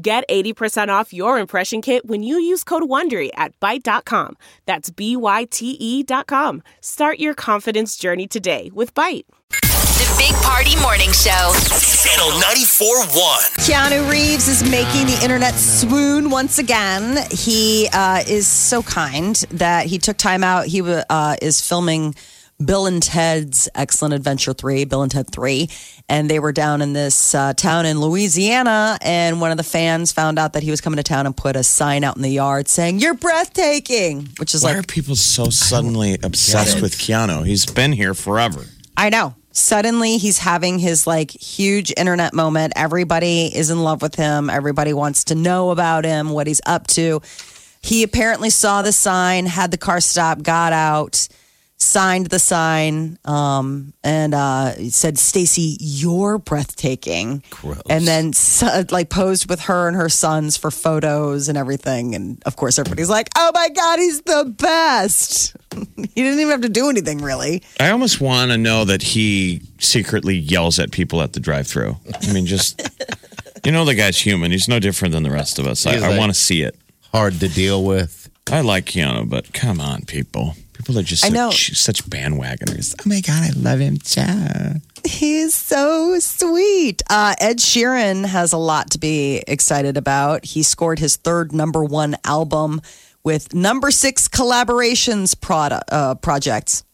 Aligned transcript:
Get 0.00 0.28
80% 0.28 0.90
off 0.90 1.12
your 1.12 1.40
impression 1.40 1.82
kit 1.82 2.06
when 2.06 2.22
you 2.22 2.38
use 2.38 2.62
code 2.62 2.84
WONDERY 2.84 3.30
at 3.34 3.58
Byte.com. 3.58 4.36
That's 4.64 4.90
B-Y-T-E 4.90 6.02
dot 6.04 6.28
com. 6.28 6.62
Start 6.80 7.18
your 7.18 7.34
confidence 7.34 7.96
journey 7.96 8.28
today 8.28 8.70
with 8.72 8.94
Byte. 8.94 9.24
The 9.50 10.14
Big 10.16 10.34
Party 10.42 10.76
Morning 10.80 11.10
Show. 11.10 11.52
Channel 12.04 12.30
94.1. 12.40 13.66
Keanu 13.66 14.08
Reeves 14.08 14.46
is 14.46 14.62
making 14.70 15.06
the 15.06 15.18
internet 15.20 15.54
swoon 15.54 16.30
once 16.30 16.58
again. 16.58 17.18
He 17.32 17.88
uh, 17.92 18.22
is 18.28 18.46
so 18.46 18.84
kind 18.84 19.34
that 19.50 19.86
he 19.86 19.98
took 19.98 20.16
time 20.16 20.44
out. 20.44 20.66
He 20.66 20.80
uh, 20.80 21.34
is 21.42 21.60
filming 21.60 22.14
Bill 22.64 22.86
and 22.86 23.00
Ted's 23.00 23.68
Excellent 23.76 24.14
Adventure 24.14 24.52
3, 24.52 24.84
Bill 24.84 25.02
and 25.02 25.12
Ted 25.12 25.30
3. 25.30 25.70
And 26.08 26.28
they 26.28 26.40
were 26.40 26.50
down 26.50 26.82
in 26.82 26.92
this 26.92 27.32
uh, 27.32 27.52
town 27.52 27.86
in 27.86 28.00
Louisiana. 28.00 28.98
And 29.00 29.40
one 29.40 29.52
of 29.52 29.56
the 29.56 29.62
fans 29.62 30.10
found 30.10 30.40
out 30.40 30.54
that 30.54 30.64
he 30.64 30.70
was 30.70 30.80
coming 30.80 30.96
to 30.96 31.04
town 31.04 31.26
and 31.26 31.36
put 31.36 31.54
a 31.54 31.62
sign 31.62 32.02
out 32.02 32.16
in 32.16 32.22
the 32.22 32.30
yard 32.30 32.66
saying, 32.66 32.98
You're 32.98 33.14
breathtaking, 33.14 34.28
which 34.38 34.56
is 34.56 34.64
Why 34.64 34.70
like, 34.70 34.80
are 34.80 34.86
people 34.86 35.14
so 35.14 35.50
suddenly 35.50 36.18
obsessed 36.20 36.82
with 36.82 36.94
Keanu? 36.94 37.46
He's 37.46 37.64
been 37.64 37.92
here 37.92 38.14
forever. 38.14 38.64
I 38.96 39.10
know. 39.10 39.36
Suddenly 39.52 40.18
he's 40.18 40.38
having 40.38 40.80
his 40.80 41.06
like 41.06 41.30
huge 41.30 41.92
internet 41.96 42.34
moment. 42.34 42.72
Everybody 42.74 43.46
is 43.54 43.70
in 43.70 43.82
love 43.82 44.02
with 44.02 44.16
him. 44.16 44.50
Everybody 44.50 44.92
wants 44.92 45.24
to 45.24 45.36
know 45.36 45.70
about 45.70 46.04
him, 46.04 46.30
what 46.30 46.48
he's 46.48 46.60
up 46.66 46.88
to. 46.88 47.22
He 47.82 48.02
apparently 48.02 48.50
saw 48.50 48.82
the 48.82 48.92
sign, 48.92 49.46
had 49.46 49.70
the 49.70 49.78
car 49.78 50.00
stop, 50.00 50.42
got 50.42 50.72
out, 50.72 51.28
signed 51.80 52.26
the 52.26 52.38
sign, 52.38 53.18
um, 53.24 53.92
and 54.04 54.34
uh, 54.34 54.72
said, 54.90 55.18
"Stacy, 55.18 55.76
you're 55.80 56.38
breathtaking." 56.38 57.42
Gross. 57.50 57.80
And 57.88 58.06
then 58.06 58.32
so, 58.32 58.84
like 58.90 59.08
posed 59.10 59.48
with 59.48 59.60
her 59.62 59.88
and 59.88 59.96
her 59.96 60.08
sons 60.08 60.56
for 60.56 60.70
photos 60.70 61.48
and 61.48 61.56
everything. 61.56 62.14
And 62.14 62.42
of 62.44 62.56
course, 62.56 62.78
everybody's 62.78 63.08
like, 63.10 63.28
"Oh 63.36 63.50
my 63.54 63.68
god, 63.70 63.98
he's 63.98 64.22
the 64.22 64.44
best." 64.58 65.56
he 65.96 66.06
didn't 66.22 66.40
even 66.40 66.50
have 66.50 66.62
to 66.62 66.68
do 66.68 66.88
anything 66.90 67.18
really. 67.18 67.62
I 67.80 67.90
almost 67.90 68.20
want 68.20 68.50
to 68.50 68.58
know 68.58 68.84
that 68.84 69.02
he 69.02 69.62
secretly 69.78 70.36
yells 70.36 70.78
at 70.78 70.90
people 70.90 71.22
at 71.22 71.32
the 71.32 71.40
drive-through. 71.40 71.96
I 72.22 72.32
mean, 72.32 72.46
just 72.46 72.82
you 73.64 73.72
know, 73.72 73.84
the 73.84 73.94
guy's 73.94 74.18
human. 74.18 74.50
He's 74.50 74.68
no 74.68 74.78
different 74.80 75.12
than 75.12 75.22
the 75.22 75.30
rest 75.30 75.58
of 75.58 75.66
us. 75.66 75.86
I, 75.86 75.94
He's 75.94 76.02
I 76.02 76.08
like- 76.10 76.18
want 76.18 76.30
to 76.32 76.38
see 76.38 76.62
it. 76.62 76.76
Hard 77.12 77.40
to 77.40 77.48
deal 77.48 77.84
with. 77.84 78.28
I 78.50 78.60
like 78.60 78.86
Keanu, 78.86 79.28
but 79.28 79.52
come 79.54 79.80
on, 79.80 80.02
people. 80.02 80.54
People 80.78 80.98
are 80.98 81.02
just 81.02 81.24
I 81.24 81.28
know. 81.28 81.50
such, 81.50 81.76
such 81.76 82.04
bandwagoners. 82.04 82.94
Oh 82.98 83.02
my 83.08 83.20
god, 83.20 83.42
I 83.42 83.50
love 83.58 83.80
him. 83.80 83.98
too. 83.98 84.80
He's 85.04 85.52
so 85.54 86.18
sweet. 86.20 87.02
Uh, 87.10 87.34
Ed 87.40 87.58
Sheeran 87.58 88.24
has 88.24 88.52
a 88.52 88.58
lot 88.58 88.90
to 88.92 88.98
be 88.98 89.42
excited 89.46 89.96
about. 89.96 90.44
He 90.44 90.62
scored 90.62 90.98
his 91.00 91.16
third 91.16 91.52
number 91.52 91.82
one 91.84 92.16
album 92.24 92.80
with 93.24 93.52
number 93.54 93.90
six 93.90 94.28
collaborations 94.28 95.38
product, 95.38 95.90
uh, 95.92 96.14
projects. 96.14 96.84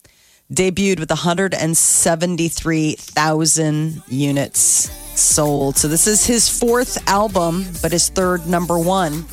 Debuted 0.53 0.99
with 1.01 1.11
173,000 1.11 4.03
units 4.09 4.91
sold. 5.19 5.77
So 5.77 5.89
this 5.89 6.07
is 6.07 6.25
his 6.27 6.49
fourth 6.49 6.97
album, 7.09 7.67
but 7.83 7.93
his 7.93 8.09
third 8.09 8.47
number 8.47 8.79
one. 8.79 9.25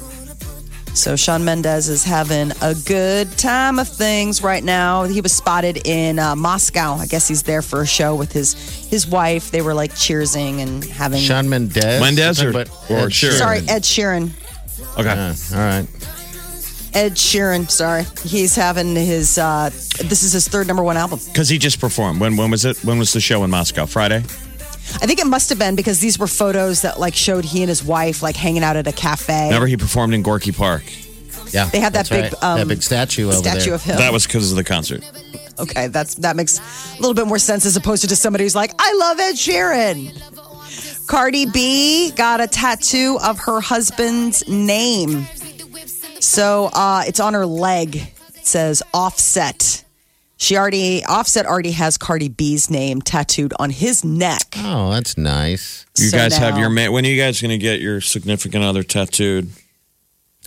So 0.93 1.15
Shawn 1.15 1.43
Mendes 1.45 1.87
is 1.89 2.03
having 2.03 2.51
a 2.61 2.75
good 2.85 3.31
time 3.37 3.79
of 3.79 3.87
things 3.87 4.43
right 4.43 4.63
now. 4.63 5.03
He 5.03 5.21
was 5.21 5.31
spotted 5.31 5.87
in 5.87 6.19
uh, 6.19 6.35
Moscow. 6.35 6.95
I 6.95 7.07
guess 7.07 7.27
he's 7.27 7.43
there 7.43 7.61
for 7.61 7.81
a 7.81 7.87
show 7.87 8.13
with 8.15 8.31
his 8.33 8.53
his 8.89 9.07
wife. 9.07 9.51
They 9.51 9.61
were 9.61 9.73
like 9.73 9.91
cheersing 9.93 10.59
and 10.61 10.83
having. 10.83 11.19
Shawn 11.21 11.49
Mendes. 11.49 11.99
Mendes 12.01 12.41
or- 12.43 12.51
But 12.51 12.69
or 12.89 12.97
Ed 12.99 13.09
Sheeran? 13.11 13.37
Sorry, 13.37 13.57
Ed 13.69 13.83
Sheeran. 13.83 14.31
Okay. 14.97 15.03
Yeah, 15.05 15.33
all 15.53 15.57
right. 15.59 15.87
Ed 16.93 17.13
Sheeran. 17.13 17.71
Sorry, 17.71 18.03
he's 18.23 18.53
having 18.55 18.93
his. 18.95 19.37
Uh, 19.37 19.69
this 20.03 20.23
is 20.23 20.33
his 20.33 20.47
third 20.49 20.67
number 20.67 20.83
one 20.83 20.97
album. 20.97 21.19
Because 21.25 21.47
he 21.47 21.57
just 21.57 21.79
performed. 21.79 22.19
When 22.19 22.35
when 22.35 22.51
was 22.51 22.65
it? 22.65 22.83
When 22.83 22.99
was 22.99 23.13
the 23.13 23.21
show 23.21 23.43
in 23.45 23.49
Moscow? 23.49 23.85
Friday. 23.85 24.23
I 25.01 25.05
think 25.05 25.19
it 25.19 25.27
must 25.27 25.49
have 25.49 25.59
been 25.59 25.75
because 25.75 25.99
these 25.99 26.19
were 26.19 26.27
photos 26.27 26.81
that 26.81 26.99
like 26.99 27.15
showed 27.15 27.45
he 27.45 27.61
and 27.61 27.69
his 27.69 27.83
wife 27.83 28.21
like 28.21 28.35
hanging 28.35 28.63
out 28.63 28.75
at 28.75 28.87
a 28.87 28.91
cafe. 28.91 29.45
Remember 29.45 29.67
he 29.67 29.77
performed 29.77 30.13
in 30.13 30.21
Gorky 30.21 30.51
Park. 30.51 30.83
Yeah, 31.51 31.65
They 31.69 31.79
have 31.81 31.93
that 31.93 32.09
big, 32.09 32.33
right. 32.33 32.43
um, 32.43 32.59
that 32.59 32.67
big 32.67 32.81
statue 32.81 33.27
over 33.27 33.33
statue 33.37 33.65
there. 33.65 33.73
of 33.75 33.83
him. 33.83 33.97
That 33.97 34.13
was 34.13 34.25
because 34.25 34.51
of 34.51 34.57
the 34.57 34.63
concert. 34.63 35.03
Okay, 35.59 35.87
that's 35.87 36.15
that 36.15 36.35
makes 36.35 36.59
a 36.97 37.01
little 37.01 37.13
bit 37.13 37.27
more 37.27 37.39
sense 37.39 37.65
as 37.65 37.75
opposed 37.75 38.01
to 38.03 38.07
just 38.07 38.21
somebody 38.21 38.45
who's 38.45 38.55
like, 38.55 38.71
I 38.79 38.93
love 38.99 39.19
Ed 39.19 39.33
Sheeran. 39.35 41.07
Cardi 41.07 41.45
B 41.45 42.11
got 42.15 42.39
a 42.39 42.47
tattoo 42.47 43.17
of 43.21 43.37
her 43.39 43.59
husband's 43.59 44.47
name. 44.47 45.25
So 46.19 46.69
uh, 46.73 47.03
it's 47.05 47.19
on 47.19 47.33
her 47.33 47.45
leg. 47.45 47.95
It 47.97 48.45
says 48.47 48.81
offset. 48.93 49.83
She 50.41 50.57
already 50.57 51.05
offset 51.05 51.45
already 51.45 51.69
has 51.73 51.99
Cardi 51.99 52.27
B's 52.27 52.67
name 52.71 52.99
tattooed 52.99 53.53
on 53.59 53.69
his 53.69 54.03
neck. 54.03 54.55
Oh, 54.57 54.89
that's 54.91 55.15
nice. 55.15 55.85
You 55.99 56.05
So 56.07 56.17
guys 56.17 56.35
have 56.35 56.57
your 56.57 56.71
man. 56.71 56.91
When 56.91 57.05
are 57.05 57.09
you 57.09 57.21
guys 57.21 57.39
going 57.39 57.51
to 57.51 57.59
get 57.59 57.79
your 57.79 58.01
significant 58.01 58.63
other 58.63 58.81
tattooed? 58.81 59.51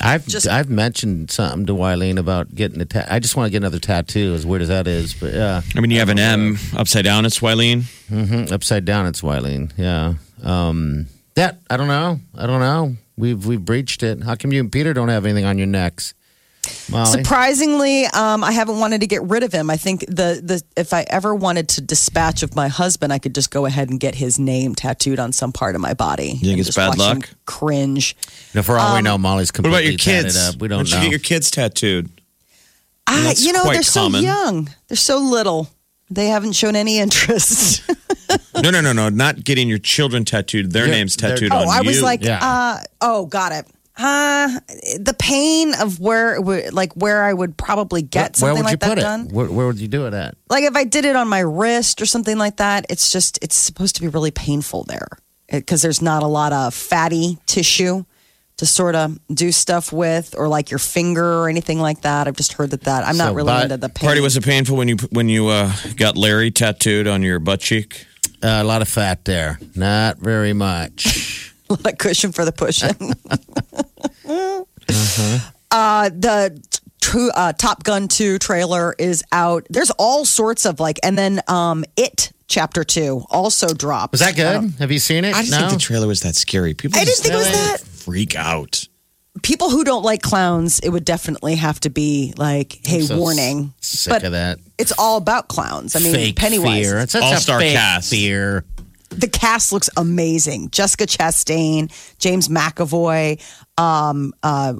I've 0.00 0.27
Just- 0.27 0.49
I've 0.49 0.69
mentioned 0.69 1.31
something 1.31 1.66
to 1.66 1.72
Wileen 1.75 2.19
about 2.19 2.53
getting 2.56 2.81
a 2.81 2.84
ta- 2.84 3.06
I 3.09 3.21
just 3.21 3.37
want 3.37 3.47
to 3.47 3.50
get 3.53 3.59
another 3.59 3.78
tattoo, 3.78 4.34
as 4.34 4.44
weird 4.44 4.62
as 4.62 4.69
that 4.69 4.88
is. 4.88 5.15
But 5.15 5.33
yeah, 5.33 5.62
I 5.77 5.81
mean, 5.81 5.93
you 5.93 6.00
have 6.00 6.09
an 6.09 6.19
M 6.19 6.59
upside 6.77 7.04
down. 7.04 7.25
It's 7.25 7.38
Wileen. 7.38 7.84
hmm 8.09 8.53
upside 8.53 8.84
down, 8.84 9.06
it's 9.06 9.21
Wileen. 9.22 9.71
Yeah. 9.77 10.15
Um, 10.43 11.06
that 11.37 11.60
I 11.71 11.77
don't 11.77 11.87
know. 11.87 12.19
I 12.37 12.49
don't 12.49 12.59
know. 12.59 12.97
We've 13.16 13.47
we've 13.47 13.65
breached 13.65 14.03
it. 14.03 14.25
How 14.25 14.34
come 14.34 14.53
you 14.53 14.59
and 14.59 14.72
Peter 14.72 14.93
don't 14.93 15.09
have 15.10 15.25
anything 15.25 15.44
on 15.44 15.56
your 15.59 15.69
necks? 15.69 16.15
Molly? 16.91 17.06
Surprisingly, 17.10 18.04
um, 18.06 18.44
I 18.44 18.52
haven't 18.52 18.78
wanted 18.78 19.00
to 19.00 19.06
get 19.06 19.22
rid 19.22 19.42
of 19.42 19.52
him. 19.52 19.70
I 19.70 19.76
think 19.76 20.00
the 20.06 20.41
the 20.42 20.62
if 20.76 20.92
I 20.92 21.04
ever 21.08 21.34
wanted 21.34 21.69
to 21.70 21.80
dispatch 21.80 22.42
of 22.42 22.54
my 22.54 22.69
husband, 22.69 23.12
I 23.12 23.19
could 23.19 23.34
just 23.34 23.50
go 23.50 23.66
ahead 23.66 23.91
and 23.91 23.98
get 23.98 24.14
his 24.14 24.38
name 24.38 24.74
tattooed 24.74 25.19
on 25.19 25.32
some 25.32 25.53
part 25.53 25.74
of 25.74 25.80
my 25.80 25.94
body. 25.94 26.28
You 26.32 26.48
think 26.48 26.58
it's 26.58 26.69
just 26.69 26.76
bad 26.76 26.88
watch 26.88 26.98
him 26.98 27.19
luck? 27.20 27.30
Cringe. 27.47 28.16
You 28.53 28.58
know, 28.58 28.62
for 28.62 28.78
all 28.78 28.94
we 28.94 29.03
know, 29.03 29.16
Molly's 29.19 29.50
What 29.53 29.60
about 29.60 29.69
completely 29.82 29.91
your 29.92 29.98
kids? 29.98 30.34
tatted 30.34 30.54
Up. 30.56 30.60
We 30.60 30.69
Why 30.69 30.76
don't 30.76 30.88
you 30.91 30.94
know. 30.97 31.03
get 31.03 31.10
your 31.10 31.19
kids 31.20 31.50
tattooed? 31.50 32.10
I, 33.06 33.22
That's 33.24 33.44
you 33.44 33.53
know, 33.53 33.62
quite 33.62 33.74
they're 33.74 33.82
common. 34.03 34.20
so 34.22 34.26
young. 34.26 34.70
They're 34.88 34.97
so 34.97 35.19
little. 35.19 35.69
They 36.10 36.26
haven't 36.28 36.53
shown 36.53 36.76
any 36.76 36.98
interest. 36.98 37.82
No, 38.62 38.70
no, 38.70 38.80
no, 38.80 38.92
no. 38.92 39.08
Not 39.10 39.42
getting 39.44 39.69
your 39.69 39.78
children 39.78 40.24
tattooed. 40.24 40.72
Their 40.72 40.86
Yeah, 40.86 40.92
names 40.92 41.16
they're- 41.16 41.30
tattooed 41.30 41.53
oh, 41.53 41.58
on 41.58 41.69
I 41.69 41.82
was 41.82 42.00
like, 42.00 42.24
Yeah. 42.24 42.38
uh, 42.41 42.78
oh, 43.00 43.26
got 43.26 43.53
it. 43.53 43.66
Uh, 43.97 44.49
the 44.99 45.15
pain 45.19 45.72
of 45.75 46.00
where, 46.00 46.41
where- 46.41 46.71
like, 46.72 46.93
where 46.94 47.22
I 47.25 47.32
would 47.32 47.56
probably 47.56 48.03
get 48.03 48.38
Where 48.41 48.50
something 48.53 48.56
would 48.56 48.65
like 48.65 48.72
you 48.72 48.77
that 48.78 48.88
put 48.88 48.99
it? 48.99 49.03
done. 49.03 49.28
Where, 49.28 49.47
where 49.47 49.66
would 49.66 49.78
you 49.78 49.88
do 49.88 50.06
it 50.06 50.15
at? 50.15 50.37
Like, 50.50 50.65
if 50.65 50.75
I 50.75 50.84
did 50.84 51.05
it 51.05 51.15
on 51.16 51.28
my 51.28 51.41
wrist 51.41 52.03
or 52.03 52.06
something 52.06 52.37
like 52.37 52.56
that, 52.56 52.87
it's 52.91 53.10
just, 53.10 53.38
it's 53.43 53.54
supposed 53.56 53.94
to 53.97 54.00
be 54.03 54.09
really 54.09 54.31
painful 54.33 54.84
there 54.84 55.09
because 55.50 55.81
there's 55.83 56.03
not 56.03 56.22
a 56.25 56.27
lot 56.27 56.53
of 56.53 56.75
fatty 56.75 57.38
tissue 57.47 58.04
to 58.56 58.66
sort 58.66 58.94
of 58.94 59.19
do 59.33 59.50
stuff 59.53 59.92
with, 59.92 60.34
or 60.39 60.47
like 60.48 60.71
your 60.71 60.78
finger 60.78 61.24
or 61.42 61.48
anything 61.48 61.80
like 61.80 62.03
that. 62.03 62.27
I've 62.28 62.36
just 62.36 62.53
heard 62.54 62.71
that 62.71 62.83
that 62.83 63.04
I'm 63.07 63.16
not 63.16 63.34
really 63.34 63.47
but- 63.48 63.63
into 63.65 63.77
the 63.77 63.89
pain. 63.89 64.07
Party 64.09 64.21
was 64.21 64.36
it 64.36 64.45
painful 64.45 64.77
when 64.77 64.89
you 64.89 64.97
when 65.10 65.28
you 65.28 65.48
uh, 65.48 65.72
got 65.97 66.16
Larry 66.16 66.51
tattooed 66.53 67.07
on 67.09 67.22
your 67.22 67.39
butt 67.41 67.59
cheek? 67.60 68.07
Uh, 68.42 68.60
a 68.60 68.65
lot 68.65 68.80
of 68.83 68.89
fat 68.89 69.24
there. 69.24 69.59
Not 69.74 70.18
very 70.18 70.53
much. 70.53 71.53
a 71.71 71.72
lot 71.75 71.87
of 71.93 71.99
cushion 71.99 72.33
for 72.33 72.45
the 72.45 72.53
pushing. 72.53 72.91
Uh-huh. 74.27 75.39
uh, 75.71 76.09
the 76.11 76.61
t- 77.01 77.31
uh, 77.34 77.53
Top 77.53 77.84
Gun 77.84 78.09
2 78.09 78.39
trailer 78.39 78.95
is 78.99 79.25
out. 79.33 79.66
There's 79.71 79.91
all 79.93 80.25
sorts 80.25 80.65
of 80.66 80.81
like, 80.81 80.99
and 81.03 81.16
then 81.16 81.41
um, 81.49 81.84
It 81.97 82.33
Chapter 82.47 82.84
2 82.84 83.25
also 83.31 83.72
dropped. 83.72 84.13
Was 84.13 84.21
that 84.21 84.37
good? 84.37 84.75
Have 84.78 84.93
you 84.93 84.99
seen 84.99 85.25
it? 85.25 85.34
I 85.34 85.43
didn't 85.43 85.53
no. 85.53 85.59
think 85.69 85.72
the 85.72 85.78
trailer 85.78 86.07
was 86.07 86.21
that 86.21 86.37
scary. 86.37 86.75
People 86.75 86.99
I 86.99 87.05
didn't 87.05 87.13
just 87.13 87.22
think 87.22 87.34
it 87.34 87.39
was 87.39 87.51
that. 87.51 87.81
freak 87.81 88.37
out. 88.37 88.87
People 89.43 89.71
who 89.71 89.83
don't 89.83 90.05
like 90.05 90.22
clowns, 90.22 90.78
it 90.78 90.91
would 90.91 91.05
definitely 91.05 91.57
have 91.57 91.81
to 91.81 91.91
be 91.91 92.34
like, 92.37 92.78
hey, 92.84 93.01
so 93.01 93.19
warning. 93.19 93.72
Sick 93.81 94.13
but 94.13 94.22
of 94.22 94.33
that. 94.33 94.59
it's 94.78 94.93
all 94.97 95.16
about 95.16 95.49
clowns. 95.49 95.97
I 95.97 95.99
mean, 96.01 96.13
fake 96.15 96.37
Pennywise. 96.37 96.87
fear. 96.87 96.99
It's 96.99 97.13
such 97.13 97.22
All-star 97.25 97.59
a 97.59 97.61
fake 97.61 97.77
cast. 97.77 98.11
fear. 98.11 98.65
The 99.16 99.28
cast 99.28 99.72
looks 99.72 99.91
amazing. 99.97 100.71
Jessica 100.71 101.07
Chastain, 101.07 101.93
James 102.19 102.49
McAvoy, 102.49 103.41
um, 103.78 104.33
uh, 104.43 104.75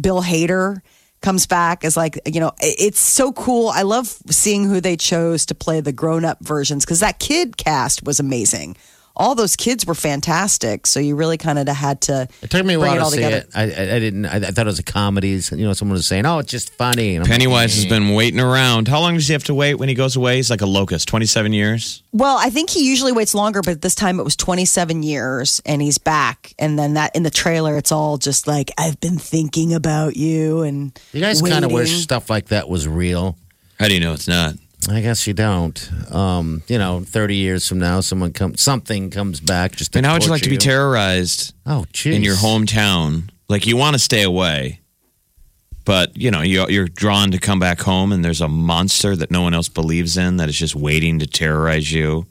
Bill 0.00 0.22
Hader 0.22 0.78
comes 1.22 1.46
back 1.46 1.84
as 1.84 1.96
like 1.96 2.18
you 2.26 2.38
know 2.38 2.52
it's 2.60 3.00
so 3.00 3.32
cool. 3.32 3.68
I 3.68 3.82
love 3.82 4.06
seeing 4.30 4.64
who 4.64 4.80
they 4.80 4.96
chose 4.96 5.46
to 5.46 5.54
play 5.54 5.80
the 5.80 5.92
grown 5.92 6.24
up 6.24 6.38
versions 6.40 6.84
because 6.84 7.00
that 7.00 7.18
kid 7.18 7.56
cast 7.56 8.04
was 8.04 8.20
amazing. 8.20 8.76
All 9.16 9.34
those 9.34 9.54
kids 9.56 9.86
were 9.86 9.94
fantastic. 9.94 10.86
So 10.86 10.98
you 11.00 11.14
really 11.14 11.38
kind 11.38 11.58
of 11.58 11.68
had 11.68 12.00
to. 12.02 12.28
It 12.42 12.50
took 12.50 12.66
me 12.66 12.74
a 12.74 12.78
bring 12.78 12.90
while 12.90 12.96
it 12.96 13.02
all 13.02 13.10
to 13.10 13.16
see 13.16 13.22
together. 13.22 13.36
it. 13.46 13.50
I, 13.54 13.62
I, 13.62 13.96
I 13.96 13.98
didn't. 14.00 14.26
I, 14.26 14.36
I 14.36 14.40
thought 14.40 14.66
it 14.66 14.66
was 14.66 14.78
a 14.78 14.82
comedy. 14.84 15.40
You 15.52 15.56
know, 15.66 15.72
someone 15.72 15.94
was 15.94 16.06
saying, 16.06 16.26
"Oh, 16.26 16.38
it's 16.40 16.50
just 16.50 16.72
funny." 16.74 17.14
And 17.14 17.24
I'm 17.24 17.30
like, 17.30 17.30
Pennywise 17.30 17.74
has 17.76 17.86
been 17.86 18.14
waiting 18.14 18.40
around. 18.40 18.88
How 18.88 19.00
long 19.00 19.14
does 19.14 19.26
he 19.28 19.32
have 19.32 19.44
to 19.44 19.54
wait 19.54 19.74
when 19.74 19.88
he 19.88 19.94
goes 19.94 20.16
away? 20.16 20.36
He's 20.36 20.50
like 20.50 20.62
a 20.62 20.66
locust, 20.66 21.06
27 21.08 21.52
years. 21.52 22.02
Well, 22.12 22.36
I 22.38 22.50
think 22.50 22.70
he 22.70 22.88
usually 22.88 23.12
waits 23.12 23.34
longer, 23.34 23.60
but 23.62 23.82
this 23.82 23.94
time 23.94 24.18
it 24.20 24.22
was 24.24 24.36
27 24.36 25.02
years 25.02 25.60
and 25.66 25.80
he's 25.82 25.98
back. 25.98 26.54
And 26.58 26.78
then 26.78 26.94
that 26.94 27.14
in 27.16 27.22
the 27.22 27.30
trailer, 27.30 27.76
it's 27.76 27.92
all 27.92 28.18
just 28.18 28.46
like, 28.46 28.70
I've 28.78 29.00
been 29.00 29.18
thinking 29.18 29.74
about 29.74 30.16
you. 30.16 30.62
And 30.62 30.98
You 31.12 31.20
guys 31.20 31.40
kind 31.42 31.64
of 31.64 31.72
wish 31.72 31.92
stuff 32.02 32.30
like 32.30 32.46
that 32.46 32.68
was 32.68 32.86
real. 32.88 33.36
How 33.78 33.88
do 33.88 33.94
you 33.94 34.00
know 34.00 34.12
it's 34.12 34.28
not? 34.28 34.54
I 34.88 35.00
guess 35.00 35.26
you 35.26 35.32
don't. 35.34 35.90
Um, 36.14 36.62
you 36.68 36.78
know, 36.78 37.00
thirty 37.00 37.36
years 37.36 37.68
from 37.68 37.78
now, 37.78 38.00
someone 38.00 38.32
comes, 38.32 38.60
something 38.60 39.10
comes 39.10 39.40
back. 39.40 39.76
Just 39.76 39.92
to 39.92 39.98
And 39.98 40.06
how 40.06 40.14
would 40.14 40.24
you 40.24 40.30
like 40.30 40.42
to 40.42 40.50
be 40.50 40.56
terrorized 40.58 41.54
Oh, 41.66 41.86
geez. 41.92 42.14
in 42.16 42.22
your 42.22 42.36
hometown? 42.36 43.30
Like 43.48 43.66
you 43.66 43.76
want 43.76 43.94
to 43.94 43.98
stay 43.98 44.22
away, 44.22 44.80
but 45.84 46.16
you 46.16 46.30
know 46.30 46.42
you- 46.42 46.68
you're 46.68 46.88
drawn 46.88 47.30
to 47.30 47.38
come 47.38 47.58
back 47.58 47.80
home, 47.80 48.12
and 48.12 48.24
there's 48.24 48.40
a 48.40 48.48
monster 48.48 49.14
that 49.16 49.30
no 49.30 49.42
one 49.42 49.54
else 49.54 49.68
believes 49.68 50.16
in 50.16 50.36
that 50.38 50.48
is 50.48 50.58
just 50.58 50.74
waiting 50.74 51.18
to 51.18 51.26
terrorize 51.26 51.92
you. 51.92 52.26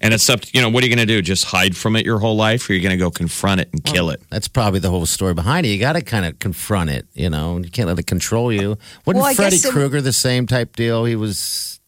And 0.00 0.14
it's 0.14 0.28
up. 0.28 0.40
To, 0.40 0.50
you 0.54 0.62
know 0.62 0.68
what 0.68 0.82
are 0.82 0.86
you 0.86 0.94
going 0.94 1.06
to 1.06 1.12
do? 1.14 1.22
Just 1.22 1.44
hide 1.44 1.76
from 1.76 1.96
it 1.96 2.04
your 2.04 2.18
whole 2.18 2.36
life, 2.36 2.68
or 2.68 2.72
you're 2.72 2.82
you 2.82 2.88
going 2.88 2.98
to 2.98 3.02
go 3.04 3.10
confront 3.10 3.60
it 3.60 3.68
and 3.72 3.82
kill 3.84 4.10
it? 4.10 4.22
That's 4.30 4.48
probably 4.48 4.80
the 4.80 4.90
whole 4.90 5.06
story 5.06 5.34
behind 5.34 5.66
it. 5.66 5.70
You 5.70 5.78
got 5.78 5.94
to 5.94 6.02
kind 6.02 6.24
of 6.26 6.38
confront 6.38 6.90
it. 6.90 7.06
You 7.14 7.30
know, 7.30 7.58
you 7.58 7.70
can't 7.70 7.88
let 7.88 7.98
it 7.98 8.06
control 8.06 8.52
you. 8.52 8.76
Wasn't 9.04 9.22
Well, 9.22 9.24
I 9.24 9.34
Freddy 9.34 9.56
guess 9.56 9.64
it- 9.66 9.72
Krueger 9.72 10.00
the 10.00 10.12
same 10.12 10.46
type 10.46 10.76
deal? 10.76 11.04
He 11.04 11.16
was. 11.16 11.80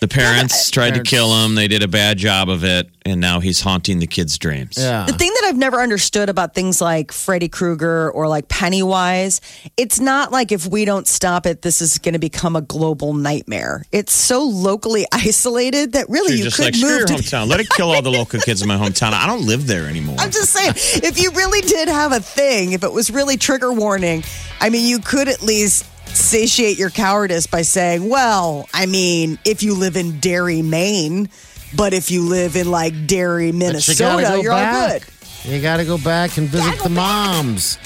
The 0.00 0.08
parents 0.08 0.70
tried 0.70 0.90
Parents- 0.90 1.10
to 1.10 1.16
kill 1.16 1.44
him. 1.44 1.54
They 1.54 1.68
did 1.68 1.82
a 1.82 1.88
bad 1.88 2.18
job 2.18 2.50
of 2.50 2.64
it, 2.64 2.90
and 3.06 3.18
now 3.18 3.40
he's 3.40 3.62
haunting 3.62 3.98
the 3.98 4.06
kids' 4.06 4.36
dreams. 4.36 4.74
Yeah. 4.78 5.06
The 5.06 5.14
thing 5.14 5.32
that 5.32 5.44
I've 5.48 5.56
never 5.56 5.80
understood 5.80 6.28
about 6.28 6.54
things 6.54 6.82
like 6.82 7.12
Freddy 7.12 7.48
Krueger 7.48 8.10
or 8.10 8.28
like 8.28 8.48
Pennywise, 8.48 9.40
it's 9.78 9.98
not 9.98 10.32
like 10.32 10.52
if 10.52 10.66
we 10.66 10.84
don't 10.84 11.06
stop 11.06 11.46
it, 11.46 11.62
this 11.62 11.80
is 11.80 11.96
going 11.96 12.12
to 12.12 12.18
become 12.18 12.56
a 12.56 12.60
global 12.60 13.14
nightmare. 13.14 13.84
It's 13.90 14.12
so 14.12 14.44
locally 14.44 15.06
isolated 15.12 15.92
that 15.92 16.10
really 16.10 16.32
You're 16.32 16.38
you 16.38 16.44
just 16.44 16.56
could 16.56 16.64
like 16.66 16.74
screw 16.74 16.88
move 16.90 16.98
your 16.98 17.06
to 17.06 17.14
hometown. 17.22 17.48
Let 17.48 17.60
it 17.60 17.68
kill 17.70 17.90
all 17.90 18.02
the 18.02 18.10
local 18.10 18.38
kids 18.40 18.60
in 18.60 18.68
my 18.68 18.76
hometown. 18.76 19.12
I 19.12 19.26
don't 19.26 19.46
live 19.46 19.66
there 19.66 19.86
anymore. 19.86 20.16
I'm 20.18 20.30
just 20.30 20.52
saying, 20.52 20.72
if 21.02 21.18
you 21.18 21.30
really 21.30 21.62
did 21.62 21.88
have 21.88 22.12
a 22.12 22.20
thing, 22.20 22.72
if 22.72 22.84
it 22.84 22.92
was 22.92 23.10
really 23.10 23.38
trigger 23.38 23.72
warning, 23.72 24.24
I 24.60 24.68
mean, 24.68 24.86
you 24.86 24.98
could 24.98 25.28
at 25.28 25.42
least 25.42 25.86
satiate 26.08 26.78
your 26.78 26.90
cowardice 26.90 27.46
by 27.46 27.62
saying, 27.62 28.08
well, 28.08 28.68
I 28.72 28.86
mean, 28.86 29.38
if 29.44 29.62
you 29.62 29.74
live 29.74 29.96
in 29.96 30.18
Derry, 30.20 30.62
Maine, 30.62 31.28
but 31.76 31.92
if 31.92 32.10
you 32.10 32.22
live 32.22 32.56
in 32.56 32.70
like 32.70 33.06
Derry, 33.06 33.50
But 33.50 33.54
you 33.54 33.58
Minnesota, 33.58 33.98
gotta 34.22 34.22
go 34.36 34.40
you're 34.42 34.52
all 34.52 34.58
back. 34.58 35.02
good. 35.02 35.12
You 35.52 35.62
got 35.62 35.76
to 35.76 35.84
go 35.84 35.96
back 35.98 36.38
and 36.38 36.48
visit 36.48 36.82
the 36.82 36.88
moms. 36.88 37.78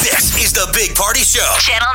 This 0.00 0.34
is 0.42 0.52
the 0.54 0.70
Big 0.72 0.94
Party 0.96 1.20
Show. 1.20 1.54
Channel 1.58 1.88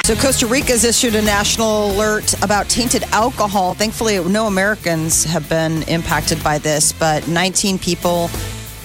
94.1. 0.00 0.06
So 0.06 0.14
Costa 0.14 0.46
Rica's 0.46 0.84
issued 0.84 1.14
a 1.14 1.20
national 1.20 1.90
alert 1.92 2.32
about 2.42 2.68
tainted 2.70 3.02
alcohol. 3.12 3.74
Thankfully, 3.74 4.22
no 4.24 4.46
Americans 4.46 5.24
have 5.24 5.46
been 5.50 5.82
impacted 5.84 6.42
by 6.42 6.56
this, 6.58 6.92
but 6.92 7.28
19 7.28 7.78
people. 7.78 8.30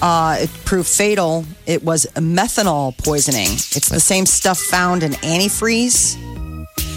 Uh, 0.04 0.36
it 0.40 0.50
proved 0.66 0.86
fatal. 0.86 1.46
It 1.64 1.82
was 1.82 2.04
methanol 2.14 2.94
poisoning. 2.98 3.48
It's 3.48 3.88
the 3.88 4.00
same 4.00 4.26
stuff 4.26 4.58
found 4.58 5.02
in 5.02 5.12
antifreeze. 5.12 6.18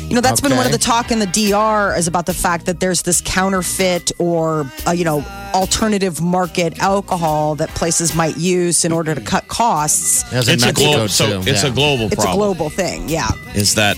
You 0.10 0.16
know, 0.16 0.20
that's 0.22 0.42
been 0.42 0.58
one 0.58 0.66
of 0.66 0.74
the 0.74 0.78
talk 0.78 1.10
in 1.10 1.20
the 1.20 1.26
DR 1.26 1.96
is 1.98 2.08
about 2.08 2.26
the 2.26 2.34
fact 2.34 2.66
that 2.66 2.82
there's 2.82 3.04
this 3.04 3.22
counterfeit 3.22 4.12
or, 4.20 4.70
uh, 4.86 4.92
you 4.92 5.06
know, 5.06 5.24
alternative 5.54 6.22
market 6.22 6.80
alcohol 6.80 7.56
that 7.56 7.70
places 7.70 8.14
might 8.14 8.36
use 8.38 8.84
in 8.84 8.92
order 8.92 9.16
to 9.16 9.22
cut 9.22 9.48
costs. 9.48 10.24
That's 10.24 10.50
it's 10.50 10.64
a 10.64 10.66
Mexico, 10.68 10.92
global. 10.92 11.08
So 11.08 11.40
it's 11.46 11.64
Yeah. 11.64 11.70
a 11.70 11.72
global 11.74 12.06
It's 12.08 12.16
problem. 12.16 12.34
a 12.34 12.38
global 12.38 12.70
thing, 12.70 13.08
yeah. 13.08 13.30
is 13.54 13.76
that 13.76 13.96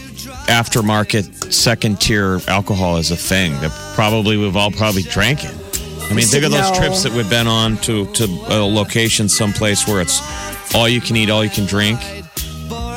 aftermarket 0.48 1.52
second 1.52 2.00
tier 2.00 2.42
alcohol 2.48 2.98
is 2.98 3.10
a 3.12 3.16
thing 3.18 3.60
that 3.62 3.72
probably 3.96 4.38
we've 4.38 4.56
all 4.56 4.72
probably 4.72 5.04
drank 5.04 5.44
it. 5.44 5.54
I 6.10 6.14
mean, 6.14 6.26
think 6.26 6.44
of 6.44 6.52
those 6.52 6.72
No. 6.72 6.76
trips 6.78 7.04
that 7.04 7.14
we've 7.14 7.30
been 7.30 7.48
on 7.48 7.78
to 7.80 8.06
to 8.14 8.24
a 8.50 8.60
location 8.66 9.30
someplace 9.30 9.88
where 9.88 10.02
it's 10.02 10.22
all 10.74 10.88
you 10.90 11.02
can 11.02 11.16
eat, 11.16 11.30
all 11.30 11.44
you 11.44 11.50
can 11.50 11.66
drink. 11.66 12.00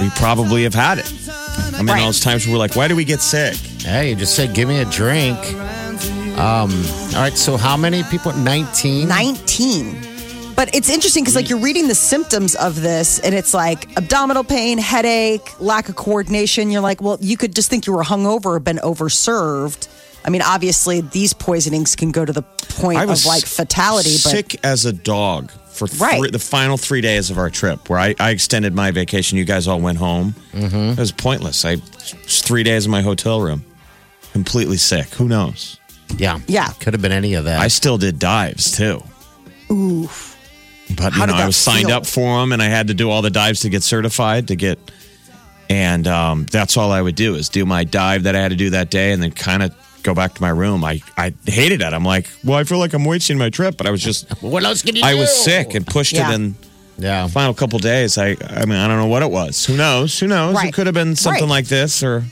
We 0.01 0.11
probably 0.17 0.63
have 0.65 0.75
had 0.75 0.99
it. 0.99 1.11
I 1.75 1.79
mean, 1.79 1.89
Right. 1.89 2.01
those 2.05 2.21
times 2.21 2.47
where 2.47 2.55
we're 2.55 2.59
like, 2.59 2.75
why 2.77 2.89
do 2.89 2.97
we 2.97 3.05
get 3.05 3.21
sick? 3.21 3.57
Hey, 3.83 4.11
you 4.11 4.17
just 4.17 4.35
said, 4.35 4.55
give 4.55 4.69
me 4.69 4.79
a 4.79 4.85
drink. 4.87 5.39
Um, 6.39 6.71
all 7.15 7.21
right, 7.21 7.37
so 7.37 7.57
how 7.57 7.77
many 7.77 8.03
people? 8.05 8.33
19? 8.33 9.07
19. 9.09 10.09
But 10.57 10.75
it's 10.75 10.89
interesting 10.91 11.25
because, 11.25 11.35
like, 11.37 11.49
you're 11.51 11.59
reading 11.59 11.89
the 11.89 11.95
symptoms 11.95 12.55
of 12.55 12.81
this, 12.83 13.19
and 13.21 13.35
it's 13.35 13.53
like 13.55 13.89
abdominal 13.97 14.45
pain, 14.45 14.79
headache, 14.79 15.47
lack 15.61 15.89
of 15.89 15.97
coordination. 15.97 16.71
You're 16.71 16.83
like, 16.83 17.01
well, 17.03 17.19
you 17.21 17.37
could 17.37 17.55
just 17.55 17.69
think 17.71 17.87
you 17.87 17.93
were 17.93 18.03
hungover 18.05 18.47
or 18.47 18.61
been 18.61 18.79
overserved. 18.79 19.89
I 20.25 20.31
mean, 20.31 20.43
obviously, 20.43 21.01
these 21.01 21.33
poisonings 21.33 21.97
can 21.97 22.11
go 22.13 22.25
to 22.25 22.33
the 22.33 22.43
point 22.43 22.99
I 22.99 23.05
of 23.05 23.25
like 23.27 23.45
fatality, 23.45 24.11
but 24.11 24.31
sick 24.31 24.57
as 24.65 24.85
a 24.85 24.93
dog 24.93 25.51
for 25.51 25.87
Right. 25.99 26.19
three, 26.19 26.31
the 26.31 26.39
final 26.39 26.77
three 26.77 27.01
days 27.01 27.31
of 27.31 27.39
our 27.39 27.51
trip, 27.51 27.89
where 27.91 27.99
I, 27.99 28.15
I 28.21 28.31
extended 28.31 28.75
my 28.75 28.91
vacation. 28.93 29.37
You 29.39 29.45
guys 29.45 29.67
all 29.67 29.81
went 29.81 29.99
home. 29.99 30.35
Mm-hmm. 30.53 30.77
It 30.77 30.99
was 30.99 31.11
pointless. 31.13 31.65
I 31.65 31.77
just 31.77 32.45
three 32.45 32.63
days 32.63 32.85
in 32.85 32.91
my 32.93 33.03
hotel 33.03 33.41
room, 33.41 33.65
completely 34.33 34.77
sick. 34.77 35.09
Who 35.15 35.29
knows? 35.29 35.79
Yeah. 36.17 36.39
Yeah. 36.47 36.69
Could 36.81 36.93
have 36.95 37.03
been 37.03 37.11
any 37.13 37.35
of 37.35 37.45
that. 37.45 37.59
I 37.61 37.69
still 37.69 37.99
did 37.99 38.19
dives 38.19 38.71
too. 38.77 39.03
ooh, 39.71 40.09
But 40.97 41.15
you 41.15 41.27
know, 41.27 41.33
I 41.35 41.39
that 41.39 41.47
was 41.47 41.57
signed 41.57 41.87
feel? 41.87 41.97
up 41.97 42.07
for 42.07 42.39
them, 42.41 42.53
and 42.53 42.63
I 42.63 42.67
had 42.67 42.89
to 42.89 42.95
do 42.95 43.11
all 43.11 43.23
the 43.23 43.31
dives 43.31 43.61
to 43.61 43.71
get 43.71 43.83
certified 43.83 44.49
to 44.49 44.57
get. 44.57 44.79
And 45.71 46.07
um, 46.07 46.45
that's 46.51 46.77
all 46.77 46.93
I 46.93 47.01
would 47.01 47.15
do 47.15 47.35
is 47.35 47.49
do 47.49 47.65
my 47.65 47.85
dive 47.85 48.25
that 48.25 48.37
I 48.37 48.41
had 48.43 48.51
to 48.51 48.57
do 48.57 48.71
that 48.71 48.91
day, 48.91 49.13
and 49.13 49.23
then 49.23 49.31
kind 49.33 49.63
of 49.63 49.75
go 50.03 50.15
back 50.15 50.35
to 50.35 50.43
my 50.43 50.51
room. 50.51 50.85
I 50.85 51.01
I 51.17 51.33
hated 51.47 51.81
it. 51.83 51.93
I'm 51.93 52.05
like, 52.05 52.29
well, 52.45 52.59
I 52.59 52.65
feel 52.65 52.79
like 52.79 52.93
I'm 52.95 53.05
wasting 53.05 53.39
my 53.39 53.51
trip, 53.51 53.77
but 53.77 53.87
I 53.87 53.91
was 53.91 54.03
just 54.03 54.31
what 54.43 54.65
else 54.65 54.83
can 54.83 54.97
you 54.97 55.03
I 55.05 55.13
do? 55.15 55.21
was 55.21 55.35
sick 55.45 55.75
and 55.75 55.87
pushed 55.87 56.13
Yeah. 56.15 56.31
it 56.31 56.35
in. 56.35 56.55
Yeah. 56.99 57.27
final 57.29 57.55
couple 57.55 57.79
days. 57.79 58.19
I 58.19 58.37
I 58.49 58.65
mean 58.67 58.79
I 58.79 58.87
don't 58.89 58.99
know 58.99 59.07
what 59.07 59.23
it 59.23 59.31
was. 59.31 59.65
Who 59.67 59.77
knows? 59.77 60.19
Who 60.19 60.27
knows? 60.27 60.55
Right. 60.55 60.69
It 60.69 60.75
could 60.75 60.87
have 60.87 60.95
been 60.95 61.17
something 61.17 61.45
Right. 61.45 61.51
like 61.51 61.67
this 61.67 62.03
or 62.03 62.25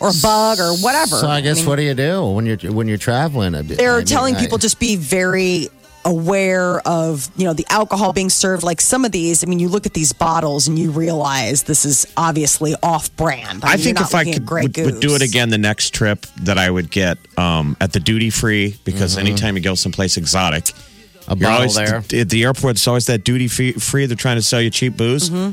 or 0.00 0.08
a 0.10 0.12
bug 0.22 0.58
or 0.60 0.74
whatever. 0.76 1.16
So 1.16 1.28
I 1.28 1.40
guess 1.40 1.58
mean, 1.58 1.66
what 1.66 1.76
do 1.76 1.82
you 1.82 1.94
do 1.94 2.24
when 2.30 2.46
you're 2.46 2.72
when 2.72 2.88
you're 2.88 2.98
traveling? 2.98 3.52
they're 3.52 3.94
I 3.94 3.96
mean, 3.98 4.06
telling 4.06 4.36
I- 4.36 4.40
people 4.40 4.58
just 4.58 4.78
be 4.78 4.96
very 4.96 5.68
aware 6.04 6.80
of 6.86 7.30
you 7.36 7.44
know 7.44 7.52
the 7.52 7.66
alcohol 7.70 8.12
being 8.12 8.28
served 8.28 8.62
like 8.62 8.80
some 8.80 9.04
of 9.04 9.12
these 9.12 9.42
i 9.42 9.46
mean 9.46 9.58
you 9.58 9.68
look 9.68 9.86
at 9.86 9.94
these 9.94 10.12
bottles 10.12 10.68
and 10.68 10.78
you 10.78 10.90
realize 10.90 11.62
this 11.62 11.84
is 11.84 12.06
obviously 12.16 12.74
off-brand 12.82 13.64
I 13.64 13.76
mean, 13.76 13.84
think 13.84 14.00
if 14.00 14.14
I 14.14 14.24
could 14.24 14.48
would, 14.48 14.76
would 14.76 15.00
do 15.00 15.14
it 15.14 15.22
again 15.22 15.48
the 15.50 15.58
next 15.58 15.94
trip 15.94 16.26
that 16.42 16.58
I 16.58 16.70
would 16.70 16.90
get 16.90 17.18
um, 17.38 17.76
at 17.80 17.92
the 17.92 18.00
duty 18.00 18.30
free 18.30 18.76
because 18.84 19.16
anytime 19.16 19.56
you 19.56 19.62
go 19.62 19.74
someplace 19.74 20.16
exotic, 20.16 20.64
Mm-hmm. 20.64 21.32
a 21.32 21.36
you're 21.36 21.48
bottle 21.48 21.56
always 21.70 21.74
there. 21.74 22.20
at 22.20 22.28
the 22.28 22.44
airport. 22.44 22.72
It's 22.76 22.86
always 22.86 23.06
that 23.06 23.24
duty 23.24 23.48
free. 23.48 23.72
free 23.72 24.04
they're 24.06 24.14
trying 24.16 24.36
to 24.36 24.42
sell 24.42 24.60
you 24.60 24.68
cheap 24.68 24.96
booze. 24.96 25.30
Mm-hmm. 25.30 25.52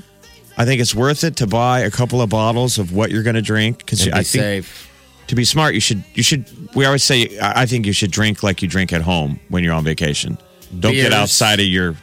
I 0.59 0.65
think 0.65 0.81
it's 0.81 0.93
worth 0.93 1.23
it 1.23 1.37
to 1.37 1.47
buy 1.47 1.79
a 1.81 1.89
couple 1.91 2.21
of 2.21 2.29
bottles 2.29 2.77
of 2.77 2.91
what 2.93 3.09
you're 3.09 3.23
going 3.23 3.35
to 3.35 3.41
drink 3.41 3.77
because 3.77 4.05
And 4.05 4.13
I 4.13 4.19
be 4.19 4.23
think 4.25 4.43
safe. 4.43 4.90
To 5.31 5.35
be 5.35 5.45
smart, 5.45 5.73
you 5.73 5.79
should 5.79 6.03
you 6.13 6.23
should. 6.23 6.45
We 6.75 6.85
always 6.85 7.03
say 7.03 7.39
I 7.39 7.61
I 7.61 7.65
think 7.65 7.85
you 7.85 7.93
should 7.93 8.11
drink 8.11 8.43
like 8.43 8.61
you 8.61 8.67
drink 8.67 8.91
at 8.93 9.01
home 9.01 9.39
when 9.49 9.63
you're 9.63 9.73
on 9.73 9.83
vacation. 9.85 10.37
Don't 10.79 10.93
get 10.93 11.13
outside 11.13 11.59
of 11.61 11.65
your 11.67 11.95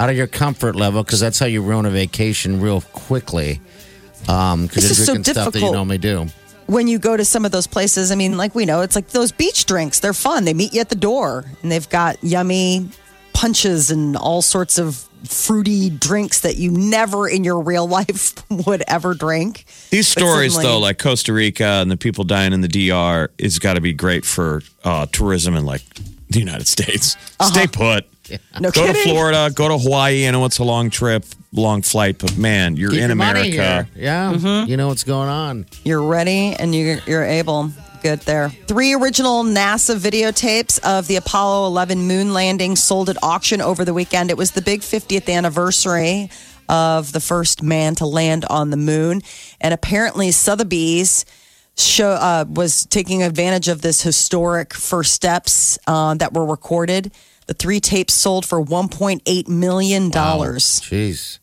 Out 0.00 0.10
of 0.10 0.16
your 0.16 0.26
comfort 0.26 0.76
level, 0.76 1.02
because 1.02 1.18
that's 1.18 1.38
how 1.38 1.46
you 1.46 1.62
ruin 1.62 1.86
a 1.86 1.90
vacation 1.90 2.60
real 2.60 2.82
quickly. 2.92 3.60
Um, 4.28 4.66
because 4.66 4.86
This 4.88 4.98
you're 4.98 5.02
is 5.02 5.06
so 5.06 5.12
drinking 5.14 5.32
stuff 5.34 5.52
that 5.52 5.58
you 5.58 5.60
difficult. 5.60 5.74
normally 5.74 5.98
do. 5.98 6.26
when 6.66 6.86
you 6.88 6.98
go 6.98 7.16
to 7.16 7.24
some 7.24 7.46
of 7.46 7.52
those 7.52 7.66
places 7.66 8.10
i 8.12 8.14
mean 8.14 8.36
like 8.36 8.54
we 8.54 8.66
know 8.66 8.82
it's 8.82 8.94
like 8.96 9.08
those 9.08 9.32
beach 9.32 9.64
drinks 9.64 10.00
they're 10.00 10.12
fun 10.28 10.44
they 10.44 10.52
meet 10.52 10.74
you 10.74 10.80
at 10.82 10.90
the 10.90 11.00
door 11.10 11.44
and 11.62 11.72
they've 11.72 11.88
got 11.88 12.22
yummy 12.22 12.86
punches 13.32 13.90
and 13.90 14.16
all 14.16 14.42
sorts 14.42 14.76
of 14.78 15.07
fruity 15.24 15.90
drinks 15.90 16.40
that 16.40 16.56
you 16.56 16.70
never 16.70 17.28
in 17.28 17.44
your 17.44 17.60
real 17.60 17.86
life 17.86 18.34
would 18.66 18.82
ever 18.88 19.14
drink 19.14 19.64
These 19.90 20.14
But 20.14 20.20
stories, 20.20 20.54
suddenly- 20.54 20.72
though, 20.72 20.78
like 20.80 20.98
Costa 20.98 21.32
Rica 21.32 21.64
and 21.64 21.90
the 21.90 21.96
people 21.96 22.24
dying 22.24 22.52
in 22.52 22.60
the 22.60 22.68
DR, 22.68 23.30
is 23.38 23.58
got 23.58 23.74
to 23.74 23.80
be 23.80 23.92
great 23.92 24.24
for 24.24 24.62
uh, 24.84 25.06
tourism 25.12 25.54
in 25.56 25.64
like 25.64 25.82
the 26.30 26.38
United 26.38 26.66
States. 26.68 27.16
Stay 27.42 27.66
put. 27.66 28.06
no 28.60 28.70
Go 28.70 28.86
to. 28.86 28.94
Florida. 28.94 29.50
Go 29.54 29.68
to 29.68 29.78
Hawaii. 29.78 30.26
I 30.28 30.30
know 30.30 30.44
it's 30.44 30.58
a 30.58 30.64
long 30.64 30.90
trip, 30.90 31.24
long 31.52 31.80
flight, 31.80 32.18
but 32.18 32.36
man, 32.36 32.76
you're 32.76 32.90
Keep 32.90 32.98
in 33.00 33.04
your 33.08 33.12
America. 33.12 33.88
Yeah. 33.96 34.34
Mm-hmm. 34.34 34.70
You 34.70 34.76
know 34.76 34.88
what's 34.88 35.04
going 35.04 35.30
on. 35.30 35.64
you're 35.84 36.02
ready 36.02 36.54
and 36.54 36.74
you're, 36.74 36.98
you're 37.06 37.24
able 37.24 37.70
good 38.00 38.20
there. 38.20 38.50
Three 38.50 38.94
original 38.94 39.44
NASA 39.44 39.98
videotapes 39.98 40.78
of 40.82 41.06
the 41.06 41.16
Apollo 41.16 41.66
11 41.66 42.06
moon 42.06 42.32
landing 42.32 42.76
sold 42.76 43.10
at 43.10 43.22
auction 43.22 43.60
over 43.60 43.84
the 43.84 43.94
weekend. 43.94 44.30
It 44.30 44.36
was 44.36 44.52
the 44.52 44.62
big 44.62 44.80
50th 44.80 45.32
anniversary 45.32 46.30
of 46.68 47.12
the 47.12 47.20
first 47.20 47.62
man 47.62 47.94
to 47.96 48.06
land 48.06 48.44
on 48.44 48.70
the 48.70 48.76
moon. 48.76 49.22
And 49.60 49.72
apparently, 49.72 50.30
Sotheby's 50.30 51.24
show 51.76 52.10
uh, 52.10 52.44
was 52.48 52.86
taking 52.86 53.22
advantage 53.22 53.68
of 53.68 53.82
this 53.82 54.02
historic 54.02 54.74
first 54.74 55.12
steps 55.12 55.78
uh, 55.86 56.14
that 56.14 56.34
were 56.34 56.44
recorded. 56.44 57.12
The 57.46 57.54
three 57.54 57.80
tapes 57.80 58.14
sold 58.14 58.44
for 58.44 58.62
$1.8 58.62 59.48
million. 59.48 60.10
Jeez. 60.10 61.38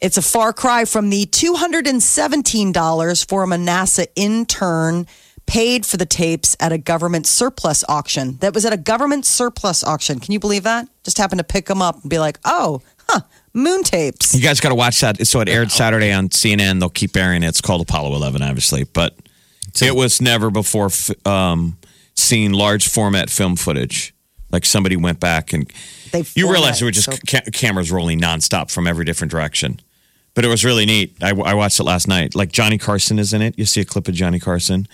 It's 0.00 0.16
a 0.16 0.22
far 0.22 0.54
cry 0.54 0.86
from 0.86 1.10
the 1.10 1.26
$217 1.26 3.28
for 3.28 3.44
a 3.44 3.46
NASA 3.46 4.06
intern 4.16 5.06
paid 5.50 5.84
for 5.84 5.96
the 5.96 6.06
tapes 6.06 6.56
at 6.60 6.70
a 6.70 6.78
government 6.78 7.26
surplus 7.26 7.82
auction. 7.88 8.36
That 8.36 8.54
was 8.54 8.64
at 8.64 8.72
a 8.72 8.76
government 8.76 9.26
surplus 9.26 9.82
auction. 9.82 10.20
Can 10.20 10.32
you 10.32 10.38
believe 10.38 10.62
that? 10.62 10.88
Just 11.02 11.18
happened 11.18 11.40
to 11.40 11.44
pick 11.44 11.66
them 11.66 11.82
up 11.82 12.00
and 12.00 12.08
be 12.08 12.20
like, 12.20 12.38
oh, 12.44 12.82
huh, 13.08 13.22
moon 13.52 13.82
tapes. 13.82 14.32
You 14.32 14.42
guys 14.42 14.60
got 14.60 14.68
to 14.68 14.76
watch 14.76 15.00
that. 15.00 15.26
So 15.26 15.40
it 15.40 15.48
aired 15.48 15.72
Saturday 15.72 16.12
on 16.12 16.28
CNN. 16.28 16.78
They'll 16.78 16.88
keep 16.88 17.16
airing 17.16 17.42
it. 17.42 17.48
It's 17.48 17.60
called 17.60 17.80
Apollo 17.80 18.14
11, 18.14 18.42
obviously, 18.42 18.84
but 18.84 19.16
it 19.82 19.96
was 19.96 20.20
never 20.20 20.52
before 20.52 20.86
f- 20.86 21.10
um, 21.26 21.76
seen 22.14 22.52
large 22.52 22.86
format 22.88 23.28
film 23.28 23.56
footage. 23.56 24.14
Like 24.52 24.64
somebody 24.64 24.94
went 24.96 25.18
back 25.18 25.52
and 25.52 25.68
They 26.12 26.24
you 26.36 26.50
realize 26.50 26.78
there 26.78 26.86
were 26.86 26.92
format 26.92 27.24
just 27.24 27.26
ca- 27.26 27.50
cameras 27.52 27.90
rolling 27.90 28.20
nonstop 28.20 28.70
from 28.70 28.86
every 28.86 29.04
different 29.04 29.32
direction. 29.32 29.80
But 30.40 30.46
it 30.46 30.48
was 30.48 30.64
really 30.64 30.86
neat. 30.86 31.22
I, 31.22 31.32
I 31.32 31.52
watched 31.52 31.80
it 31.80 31.84
last 31.84 32.08
night. 32.08 32.34
Like 32.34 32.50
Johnny 32.50 32.78
Carson 32.78 33.18
is 33.18 33.34
in 33.34 33.42
it. 33.42 33.58
You 33.58 33.66
see 33.66 33.82
a 33.82 33.84
clip 33.84 34.08
of 34.08 34.14
Johnny 34.14 34.38
Carson, 34.38 34.88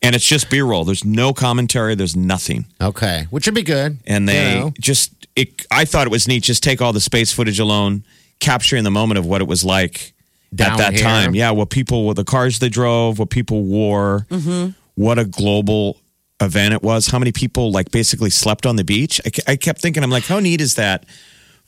and 0.00 0.14
it's 0.14 0.24
just 0.24 0.48
B 0.48 0.60
roll. 0.60 0.84
There's 0.84 1.04
no 1.04 1.32
commentary. 1.32 1.96
There's 1.96 2.14
nothing. 2.14 2.66
Okay, 2.80 3.26
which 3.30 3.46
would 3.46 3.54
be 3.56 3.64
good. 3.64 3.98
and 4.06 4.28
they 4.28 4.54
You 4.54 4.60
know? 4.60 4.72
just 4.78 5.26
it, 5.34 5.66
i 5.72 5.84
thought 5.84 6.06
it 6.06 6.10
was 6.10 6.28
neat 6.28 6.44
just 6.44 6.62
take 6.62 6.80
all 6.80 6.92
the 6.92 7.00
space 7.00 7.32
footage 7.32 7.58
alone 7.58 8.04
capturing 8.38 8.84
the 8.84 8.92
moment 8.92 9.18
of 9.18 9.26
what 9.26 9.40
it 9.40 9.48
was 9.48 9.64
like 9.64 10.12
Down 10.54 10.72
at 10.72 10.78
that 10.78 10.92
here. 10.94 11.02
time 11.02 11.34
yeah 11.34 11.50
what 11.50 11.70
people 11.70 12.04
what 12.06 12.14
the 12.14 12.24
cars 12.24 12.60
they 12.60 12.68
drove 12.68 13.18
what 13.18 13.30
people 13.30 13.62
wore 13.64 14.26
mm-hmm. 14.30 14.70
what 14.94 15.18
a 15.18 15.24
global 15.24 15.96
event 16.40 16.74
it 16.74 16.82
was 16.82 17.08
how 17.08 17.18
many 17.18 17.32
people 17.32 17.72
like 17.72 17.90
basically 17.90 18.30
slept 18.30 18.66
on 18.66 18.76
the 18.76 18.84
beach 18.84 19.20
I, 19.24 19.52
I 19.52 19.56
kept 19.56 19.80
thinking 19.80 20.04
i'm 20.04 20.10
like 20.10 20.24
how 20.24 20.38
neat 20.38 20.60
is 20.60 20.74
that 20.74 21.06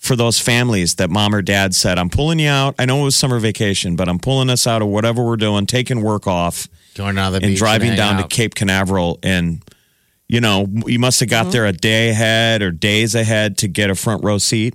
for 0.04 0.16
those 0.16 0.38
families 0.38 0.96
that 0.96 1.10
mom 1.10 1.34
or 1.34 1.40
dad 1.40 1.74
said 1.74 1.98
i'm 1.98 2.10
pulling 2.10 2.38
you 2.38 2.48
out 2.48 2.74
i 2.78 2.84
know 2.84 3.00
it 3.00 3.04
was 3.04 3.16
summer 3.16 3.38
vacation 3.38 3.96
but 3.96 4.08
i'm 4.08 4.18
pulling 4.18 4.50
us 4.50 4.66
out 4.66 4.82
of 4.82 4.88
whatever 4.88 5.24
we're 5.24 5.36
doing 5.36 5.64
taking 5.64 6.02
work 6.02 6.26
off 6.26 6.68
going 6.94 7.14
down 7.14 7.32
to 7.32 7.38
the 7.38 7.44
and 7.44 7.52
beach 7.52 7.58
driving 7.58 7.88
hang 7.88 7.96
down 7.96 8.22
to. 8.22 8.28
Cape 8.28 8.54
Canaveral 8.54 9.18
and 9.22 9.62
you 10.28 10.40
know 10.40 10.66
you 10.86 10.98
must 10.98 11.20
have 11.20 11.28
got 11.28 11.44
mm-hmm. 11.44 11.52
there 11.52 11.66
a 11.66 11.72
day 11.72 12.10
ahead 12.10 12.60
or 12.60 12.70
days 12.70 13.14
ahead 13.14 13.58
to 13.58 13.68
get 13.68 13.88
a 13.88 13.94
front 13.94 14.22
row 14.22 14.38
seat 14.38 14.74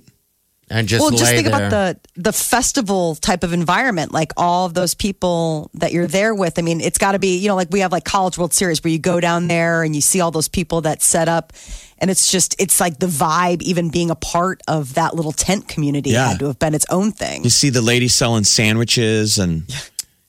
and 0.72 0.86
just 0.86 1.00
well, 1.02 1.10
just 1.10 1.32
think 1.32 1.48
there. 1.48 1.66
about 1.66 1.70
the 2.14 2.22
the 2.22 2.32
festival 2.32 3.16
type 3.16 3.42
of 3.42 3.52
environment. 3.52 4.12
Like 4.12 4.32
all 4.36 4.66
of 4.66 4.74
those 4.74 4.94
people 4.94 5.68
that 5.74 5.92
you're 5.92 6.06
there 6.06 6.32
with. 6.32 6.60
I 6.60 6.62
mean, 6.62 6.80
it's 6.80 6.96
got 6.96 7.12
to 7.12 7.18
be 7.18 7.38
you 7.38 7.48
know 7.48 7.56
like 7.56 7.68
we 7.70 7.80
have 7.80 7.90
like 7.90 8.04
College 8.04 8.38
World 8.38 8.54
Series 8.54 8.82
where 8.82 8.92
you 8.92 9.00
go 9.00 9.18
down 9.18 9.48
there 9.48 9.82
and 9.82 9.96
you 9.96 10.00
see 10.00 10.20
all 10.20 10.30
those 10.30 10.48
people 10.48 10.82
that 10.82 11.02
set 11.02 11.28
up, 11.28 11.52
and 12.00 12.10
it's 12.10 12.30
just 12.30 12.54
it's 12.58 12.80
like 12.80 12.98
the 12.98 13.06
vibe. 13.06 13.62
Even 13.62 13.90
being 13.90 14.10
a 14.10 14.14
part 14.14 14.60
of 14.68 14.94
that 14.94 15.14
little 15.14 15.32
tent 15.32 15.68
community 15.68 16.10
Yeah. 16.10 16.28
had 16.30 16.38
to 16.40 16.46
have 16.46 16.58
been 16.58 16.74
its 16.74 16.86
own 16.90 17.12
thing. 17.12 17.44
you 17.44 17.50
see 17.50 17.70
the 17.70 17.82
lady 17.82 18.08
selling 18.08 18.44
sandwiches 18.44 19.38
and 19.38 19.64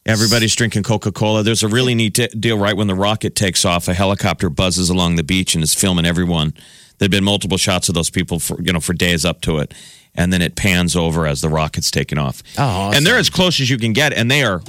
everybody's 0.05 0.55
drinking 0.55 0.83
Coca-Cola 0.83 1.43
there's 1.43 1.63
a 1.63 1.67
really 1.67 1.93
neat 1.95 2.17
deal 2.39 2.57
right 2.57 2.75
when 2.75 2.87
the 2.87 2.95
rocket 2.95 3.35
takes 3.35 3.65
off 3.65 3.87
a 3.87 3.93
helicopter 3.93 4.49
buzzes 4.49 4.89
along 4.89 5.15
the 5.15 5.23
beach 5.23 5.53
and 5.55 5.63
is 5.63 5.73
filming 5.75 6.05
everyone 6.05 6.53
there'd 6.97 7.11
been 7.11 7.23
multiple 7.23 7.57
shots 7.57 7.87
of 7.89 7.95
those 7.95 8.09
people 8.09 8.39
for 8.39 8.59
you 8.63 8.73
know 8.73 8.79
for 8.79 8.93
days 8.93 9.23
up 9.25 9.41
to 9.41 9.59
it 9.59 9.73
and 10.15 10.33
then 10.33 10.41
it 10.41 10.55
pans 10.55 10.95
over 10.95 11.25
as 11.27 11.41
the 11.41 11.49
rocket's 11.49 11.91
taking 11.91 12.17
off 12.17 12.41
Oh, 12.57 12.63
awesome. 12.63 12.97
and 12.97 13.05
they're 13.05 13.17
as 13.19 13.29
close 13.29 13.59
as 13.61 13.69
you 13.69 13.77
can 13.77 13.93
get 13.93 14.11
and 14.13 14.29
they 14.29 14.43
are 14.43 14.61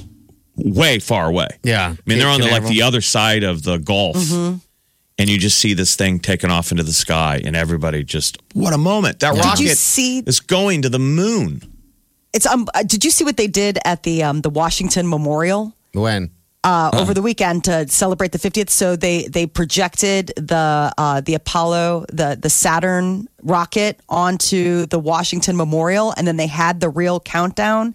way 0.54 0.98
far 0.98 1.28
away 1.28 1.48
Yeah. 1.64 1.94
I 1.94 1.96
mean, 2.04 2.18
they're 2.18 2.28
on 2.28 2.40
the, 2.42 2.48
like 2.50 2.66
the 2.66 2.82
other 2.82 3.00
side 3.00 3.42
of 3.42 3.62
the 3.62 3.78
Gulf, 3.78 4.16
Mm-hmm. 4.16 4.58
And 5.22 5.30
you 5.30 5.38
just 5.38 5.58
see 5.58 5.72
this 5.72 5.94
thing 5.94 6.18
taking 6.18 6.50
off 6.50 6.72
into 6.72 6.82
the 6.82 6.92
sky, 6.92 7.40
and 7.44 7.54
everybody 7.54 8.02
just 8.02 8.38
what 8.54 8.74
a 8.74 8.78
moment! 8.78 9.20
That 9.20 9.34
Did 9.34 9.44
rocket 9.44 9.60
you 9.62 9.68
see- 9.68 10.18
is 10.26 10.40
going 10.40 10.82
to 10.82 10.88
the 10.88 10.98
moon. 10.98 11.62
It's 12.32 12.44
um. 12.46 12.66
uh, 12.74 12.82
Did 12.82 13.04
you 13.04 13.10
see 13.10 13.24
what 13.24 13.36
they 13.36 13.46
did 13.46 13.78
at 13.84 14.02
the 14.02 14.22
um 14.24 14.40
the 14.40 14.50
Washington 14.50 15.08
Memorial? 15.08 15.74
when 15.92 16.30
uh, 16.64 16.90
over 16.94 17.12
the 17.12 17.22
weekend 17.22 17.64
to 17.64 17.86
celebrate 17.88 18.32
the 18.32 18.38
50th. 18.38 18.70
So 18.70 18.96
they 18.96 19.26
they 19.28 19.46
projected 19.46 20.32
the 20.36 20.92
uh, 20.98 21.20
the 21.20 21.34
Apollo 21.34 22.06
the 22.12 22.36
the 22.40 22.50
Saturn 22.50 23.28
rocket 23.42 24.00
onto 24.08 24.86
the 24.86 24.98
Washington 24.98 25.56
Memorial, 25.56 26.14
and 26.16 26.26
then 26.26 26.36
they 26.36 26.46
had 26.48 26.80
the 26.80 26.88
real 26.88 27.20
countdown, 27.20 27.94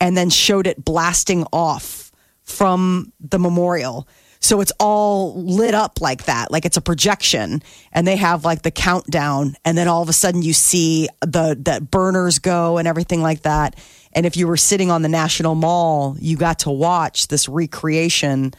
and 0.00 0.16
then 0.16 0.30
showed 0.30 0.66
it 0.66 0.84
blasting 0.84 1.44
off 1.52 2.12
from 2.44 3.12
the 3.20 3.38
memorial. 3.38 4.06
So 4.40 4.60
it's 4.60 4.72
all 4.78 5.34
lit 5.42 5.74
up 5.74 6.00
like 6.00 6.24
that, 6.24 6.50
like 6.50 6.64
it's 6.64 6.76
a 6.76 6.80
projection, 6.80 7.62
and 7.92 8.06
they 8.06 8.16
have 8.16 8.44
like 8.44 8.62
the 8.62 8.70
countdown, 8.70 9.56
and 9.64 9.76
then 9.76 9.88
all 9.88 10.02
of 10.02 10.08
a 10.08 10.12
sudden 10.12 10.42
you 10.42 10.52
see 10.52 11.08
the 11.20 11.58
the 11.60 11.80
burners 11.90 12.38
go 12.38 12.78
and 12.78 12.86
everything 12.86 13.20
like 13.22 13.42
that. 13.42 13.76
And 14.12 14.24
if 14.26 14.36
you 14.36 14.46
were 14.46 14.56
sitting 14.56 14.90
on 14.90 15.02
the 15.02 15.08
National 15.08 15.54
Mall, 15.54 16.16
you 16.20 16.36
got 16.36 16.60
to 16.60 16.70
watch 16.70 17.28
this 17.28 17.48
recreation 17.48 18.52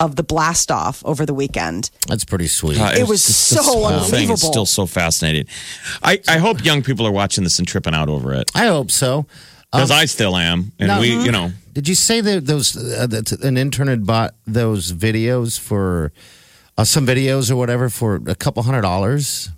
of 0.00 0.16
the 0.16 0.24
blast 0.24 0.70
off 0.72 1.04
over 1.04 1.24
the 1.24 1.34
weekend. 1.34 1.90
that's 2.08 2.24
pretty 2.24 2.48
sweet. 2.48 2.78
Uh, 2.80 2.92
It 2.96 3.06
was 3.06 3.22
so 3.22 3.62
whole 3.62 3.88
thing 3.88 3.94
is 3.98 4.04
unbelievable. 4.04 4.36
still 4.36 4.66
so 4.66 4.86
fascinating. 4.86 5.46
I, 6.02 6.20
I 6.26 6.38
hope 6.38 6.64
young 6.64 6.82
people 6.82 7.06
are 7.06 7.12
watching 7.12 7.44
this 7.44 7.58
and 7.60 7.68
tripping 7.68 7.94
out 7.94 8.08
over 8.08 8.34
it 8.34 8.50
I 8.56 8.66
hope 8.66 8.90
so. 8.90 9.26
Because 9.74 9.90
I 9.90 10.04
still 10.06 10.36
am, 10.36 10.72
and 10.78 10.88
no. 10.88 11.00
we, 11.00 11.08
you 11.24 11.32
know, 11.32 11.52
Did 11.72 11.88
you 11.88 11.94
say 11.94 12.20
that 12.20 12.46
those 12.46 12.76
uh, 12.76 13.06
that 13.06 13.32
an 13.32 13.56
intern 13.56 13.88
had 13.88 14.06
bought 14.06 14.34
those 14.46 14.92
videos 14.92 15.58
for 15.58 16.12
uh, 16.78 16.84
some 16.84 17.06
videos 17.06 17.50
or 17.50 17.56
whatever 17.56 17.88
for 17.88 18.20
a 18.26 18.34
couple 18.34 18.62
hundred 18.62 18.82
dollars? 18.82 19.50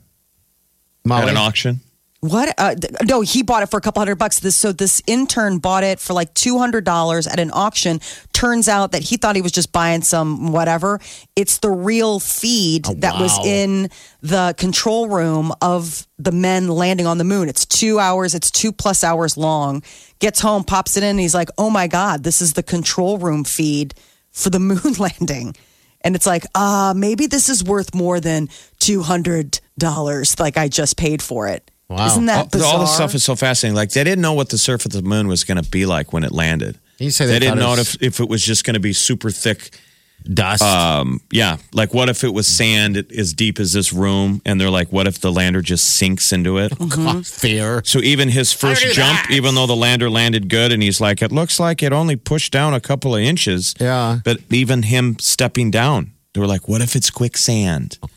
at 1.24 1.28
an 1.28 1.36
auction. 1.36 1.80
What? 2.28 2.54
Uh, 2.58 2.74
th- 2.74 2.92
no, 3.04 3.20
he 3.20 3.42
bought 3.42 3.62
it 3.62 3.66
for 3.66 3.76
a 3.76 3.80
couple 3.80 4.00
hundred 4.00 4.16
bucks. 4.16 4.40
This 4.40 4.56
so 4.56 4.72
this 4.72 5.02
intern 5.06 5.58
bought 5.58 5.84
it 5.84 6.00
for 6.00 6.12
like 6.12 6.32
two 6.34 6.58
hundred 6.58 6.84
dollars 6.84 7.26
at 7.26 7.38
an 7.38 7.50
auction. 7.52 8.00
Turns 8.32 8.68
out 8.68 8.92
that 8.92 9.02
he 9.02 9.16
thought 9.16 9.36
he 9.36 9.42
was 9.42 9.52
just 9.52 9.72
buying 9.72 10.02
some 10.02 10.52
whatever. 10.52 11.00
It's 11.36 11.58
the 11.58 11.70
real 11.70 12.18
feed 12.18 12.84
that 12.84 13.20
was 13.20 13.38
in 13.44 13.90
the 14.22 14.54
control 14.56 15.08
room 15.08 15.52
of 15.60 16.06
the 16.18 16.32
men 16.32 16.68
landing 16.68 17.06
on 17.06 17.18
the 17.18 17.24
moon. 17.24 17.48
It's 17.48 17.64
two 17.66 17.98
hours. 17.98 18.34
It's 18.34 18.50
two 18.50 18.72
plus 18.72 19.04
hours 19.04 19.36
long. 19.36 19.82
Gets 20.18 20.40
home, 20.40 20.64
pops 20.64 20.96
it 20.96 21.02
in, 21.02 21.10
and 21.10 21.20
he's 21.20 21.34
like, 21.34 21.50
"Oh 21.58 21.70
my 21.70 21.86
god, 21.86 22.24
this 22.24 22.40
is 22.40 22.54
the 22.54 22.62
control 22.62 23.18
room 23.18 23.44
feed 23.44 23.94
for 24.32 24.50
the 24.50 24.58
moon 24.70 24.94
landing." 24.98 25.54
And 26.02 26.14
it's 26.14 26.26
like, 26.26 26.44
uh, 26.54 26.94
maybe 26.96 27.26
this 27.26 27.48
is 27.48 27.64
worth 27.64 27.94
more 27.94 28.20
than 28.20 28.48
two 28.78 29.02
hundred 29.02 29.60
dollars. 29.78 30.38
Like 30.38 30.56
I 30.56 30.68
just 30.68 30.96
paid 30.96 31.20
for 31.20 31.48
it. 31.48 31.70
Wow. 31.88 32.06
Isn't 32.06 32.26
that 32.26 32.38
all, 32.38 32.46
bizarre? 32.46 32.72
all 32.74 32.80
this 32.80 32.94
stuff 32.94 33.14
is 33.14 33.22
so 33.24 33.36
fascinating. 33.36 33.76
Like 33.76 33.90
they 33.90 34.02
didn't 34.04 34.22
know 34.22 34.32
what 34.32 34.48
the 34.50 34.58
surface 34.58 34.94
of 34.94 35.02
the 35.04 35.08
moon 35.08 35.28
was 35.28 35.44
going 35.44 35.62
to 35.62 35.70
be 35.70 35.86
like 35.86 36.12
when 36.12 36.24
it 36.24 36.32
landed. 36.32 36.78
You 36.98 37.10
say 37.10 37.26
They, 37.26 37.34
they 37.34 37.38
didn't 37.40 37.58
know 37.58 37.74
it 37.74 37.78
was- 37.78 37.94
if, 37.96 38.02
if 38.02 38.20
it 38.20 38.28
was 38.28 38.42
just 38.44 38.64
going 38.64 38.74
to 38.74 38.80
be 38.80 38.92
super 38.92 39.30
thick 39.30 39.78
dust. 40.32 40.62
Um, 40.62 41.20
yeah. 41.30 41.58
Like, 41.72 41.94
what 41.94 42.08
if 42.08 42.24
it 42.24 42.32
was 42.34 42.46
sand 42.48 42.96
as 42.96 43.32
deep 43.34 43.60
as 43.60 43.72
this 43.72 43.92
room? 43.92 44.40
And 44.44 44.60
they're 44.60 44.70
like, 44.70 44.90
what 44.90 45.06
if 45.06 45.20
the 45.20 45.30
lander 45.30 45.60
just 45.60 45.86
sinks 45.98 46.32
into 46.32 46.58
it? 46.58 46.72
God, 46.88 47.24
fear. 47.26 47.82
So 47.84 48.00
even 48.00 48.30
his 48.30 48.52
first 48.52 48.82
jump, 48.94 49.28
that. 49.28 49.30
even 49.30 49.54
though 49.54 49.66
the 49.66 49.76
lander 49.76 50.10
landed 50.10 50.48
good, 50.48 50.72
and 50.72 50.82
he's 50.82 51.00
like, 51.00 51.22
it 51.22 51.30
looks 51.30 51.60
like 51.60 51.82
it 51.82 51.92
only 51.92 52.16
pushed 52.16 52.50
down 52.52 52.74
a 52.74 52.80
couple 52.80 53.14
of 53.14 53.20
inches. 53.20 53.74
Yeah. 53.78 54.18
But 54.24 54.38
even 54.50 54.82
him 54.84 55.16
stepping 55.20 55.70
down, 55.70 56.12
they 56.36 56.40
were 56.40 56.46
like, 56.46 56.68
what 56.68 56.82
if 56.82 56.94
it's 56.94 57.08
quicksand? 57.08 57.98
Oh, 58.02 58.08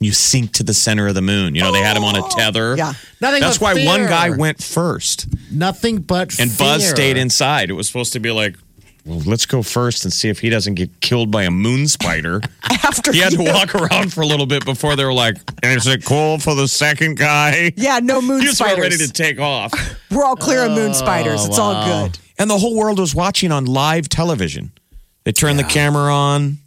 you 0.00 0.10
sink 0.12 0.52
to 0.52 0.62
the 0.62 0.72
center 0.72 1.06
of 1.08 1.14
the 1.14 1.20
moon. 1.20 1.54
You 1.54 1.60
know, 1.60 1.72
they 1.72 1.82
had 1.82 1.94
him 1.94 2.04
on 2.04 2.16
a 2.16 2.24
oh, 2.24 2.28
tether. 2.30 2.74
Yeah. 2.74 2.94
Nothing 3.20 3.42
That's 3.42 3.60
why 3.60 3.84
one 3.84 4.06
guy 4.06 4.30
went 4.30 4.62
first, 4.62 5.26
Nothing 5.52 5.98
but 5.98 6.40
and 6.40 6.50
Buzz 6.56 6.82
fear. 6.82 6.96
stayed 6.96 7.16
inside. 7.18 7.68
It 7.68 7.74
was 7.74 7.86
supposed 7.86 8.14
to 8.14 8.18
be 8.20 8.30
like. 8.30 8.56
Well, 9.04 9.20
let's 9.24 9.46
go 9.46 9.62
first 9.62 10.02
and 10.04 10.12
see 10.12 10.28
if 10.30 10.40
he 10.40 10.50
doesn't 10.50 10.74
get 10.74 11.00
killed 11.00 11.30
by 11.30 11.44
a 11.44 11.50
moon 11.50 11.86
spider. 11.86 12.40
After 12.64 13.12
He 13.12 13.20
had 13.20 13.34
to 13.34 13.42
you- 13.44 13.52
walk 13.52 13.72
around 13.92 14.12
for 14.12 14.22
a 14.22 14.26
little 14.26 14.46
bit 14.46 14.64
before 14.64 14.96
they 14.96 15.04
were 15.04 15.12
like, 15.12 15.36
"Is 15.62 15.86
it 15.86 16.04
cool 16.04 16.38
for 16.40 16.56
the 16.56 16.66
second 16.66 17.16
guy?" 17.16 17.72
Yeah, 17.76 18.00
no 18.02 18.20
moon 18.22 18.42
You 18.42 18.50
spiders. 18.52 18.78
ready 18.80 18.96
to 18.96 19.12
take 19.12 19.38
off. 19.38 19.72
We're 20.10 20.24
all 20.24 20.34
clear 20.34 20.64
of 20.64 20.72
moon 20.72 20.90
oh, 20.90 20.94
spiders. 20.94 21.46
It's 21.46 21.56
all 21.58 21.84
good. 21.84 22.18
And 22.38 22.50
the 22.50 22.58
whole 22.58 22.74
world 22.76 22.98
was 22.98 23.14
watching 23.14 23.52
on 23.52 23.66
live 23.66 24.08
television. 24.08 24.72
They 25.22 25.30
turned 25.32 25.58
the 25.60 25.64
camera 25.64 26.12
on. 26.12 26.58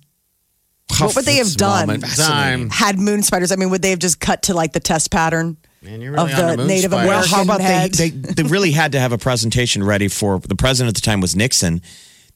What 0.98 1.16
would 1.16 1.26
they 1.26 1.36
have 1.36 1.54
done? 1.56 2.02
Time. 2.02 2.70
Had 2.70 3.00
moon 3.00 3.22
spiders? 3.24 3.52
I 3.52 3.56
mean, 3.56 3.70
would 3.70 3.82
they 3.82 3.92
have 3.92 4.00
just 4.00 4.20
cut 4.20 4.44
to 4.44 4.54
like 4.54 4.74
the 4.74 4.80
test 4.80 5.12
pattern 5.12 5.58
Man, 5.82 6.02
you're 6.02 6.18
of 6.18 6.28
really 6.28 6.34
on 6.34 6.46
the 6.48 6.52
the 6.52 6.58
moon 6.58 6.68
Native 6.68 6.92
spider. 6.92 7.08
Well, 7.08 7.18
American 7.24 7.36
how 7.36 7.44
about 7.44 7.58
they, 7.60 7.64
head? 7.64 7.94
they? 7.94 8.10
They 8.10 8.44
really 8.44 8.72
had 8.72 8.92
to 8.94 9.00
have 9.00 9.12
a 9.14 9.18
presentation 9.18 9.84
ready 9.84 10.08
for 10.08 10.40
the 10.40 10.56
president 10.56 10.90
at 10.98 11.02
the 11.02 11.06
time 11.06 11.22
was 11.22 11.36
Nixon. 11.36 11.82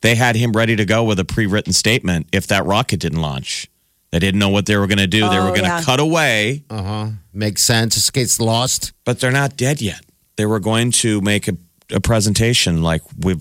They 0.01 0.15
had 0.15 0.36
him 0.36 0.51
ready 0.53 0.75
to 0.75 0.86
go 0.86 1.03
with 1.03 1.19
a 1.19 1.25
pre-written 1.25 1.74
statement 1.74 2.27
if 2.31 2.48
that 2.48 2.65
rocket 2.65 3.00
didn't 3.00 3.22
launch. 3.22 3.67
They 4.12 4.19
didn't 4.19 4.39
know 4.39 4.50
what 4.50 4.65
they 4.65 4.77
were 4.77 4.86
going 4.88 5.00
to 5.00 5.07
do. 5.07 5.22
they 5.22 5.39
were 5.39 5.45
Oh, 5.48 5.50
going 5.50 5.62
to 5.63 5.67
yeah. 5.67 5.81
cut 5.81 6.00
away, 6.00 6.63
Uh 6.69 6.83
huh. 6.83 7.10
Makes 7.33 7.63
sense. 7.63 7.95
This 7.95 8.10
gets 8.12 8.39
lost. 8.39 8.93
but 9.05 9.19
they're 9.19 9.31
not 9.31 9.57
dead 9.57 9.81
yet. 9.81 10.01
They 10.36 10.45
were 10.45 10.60
going 10.60 10.91
to 10.91 11.19
make 11.22 11.48
a, 11.48 11.57
a 11.91 12.00
presentation 12.00 12.81
like 12.83 13.01
we, 13.19 13.36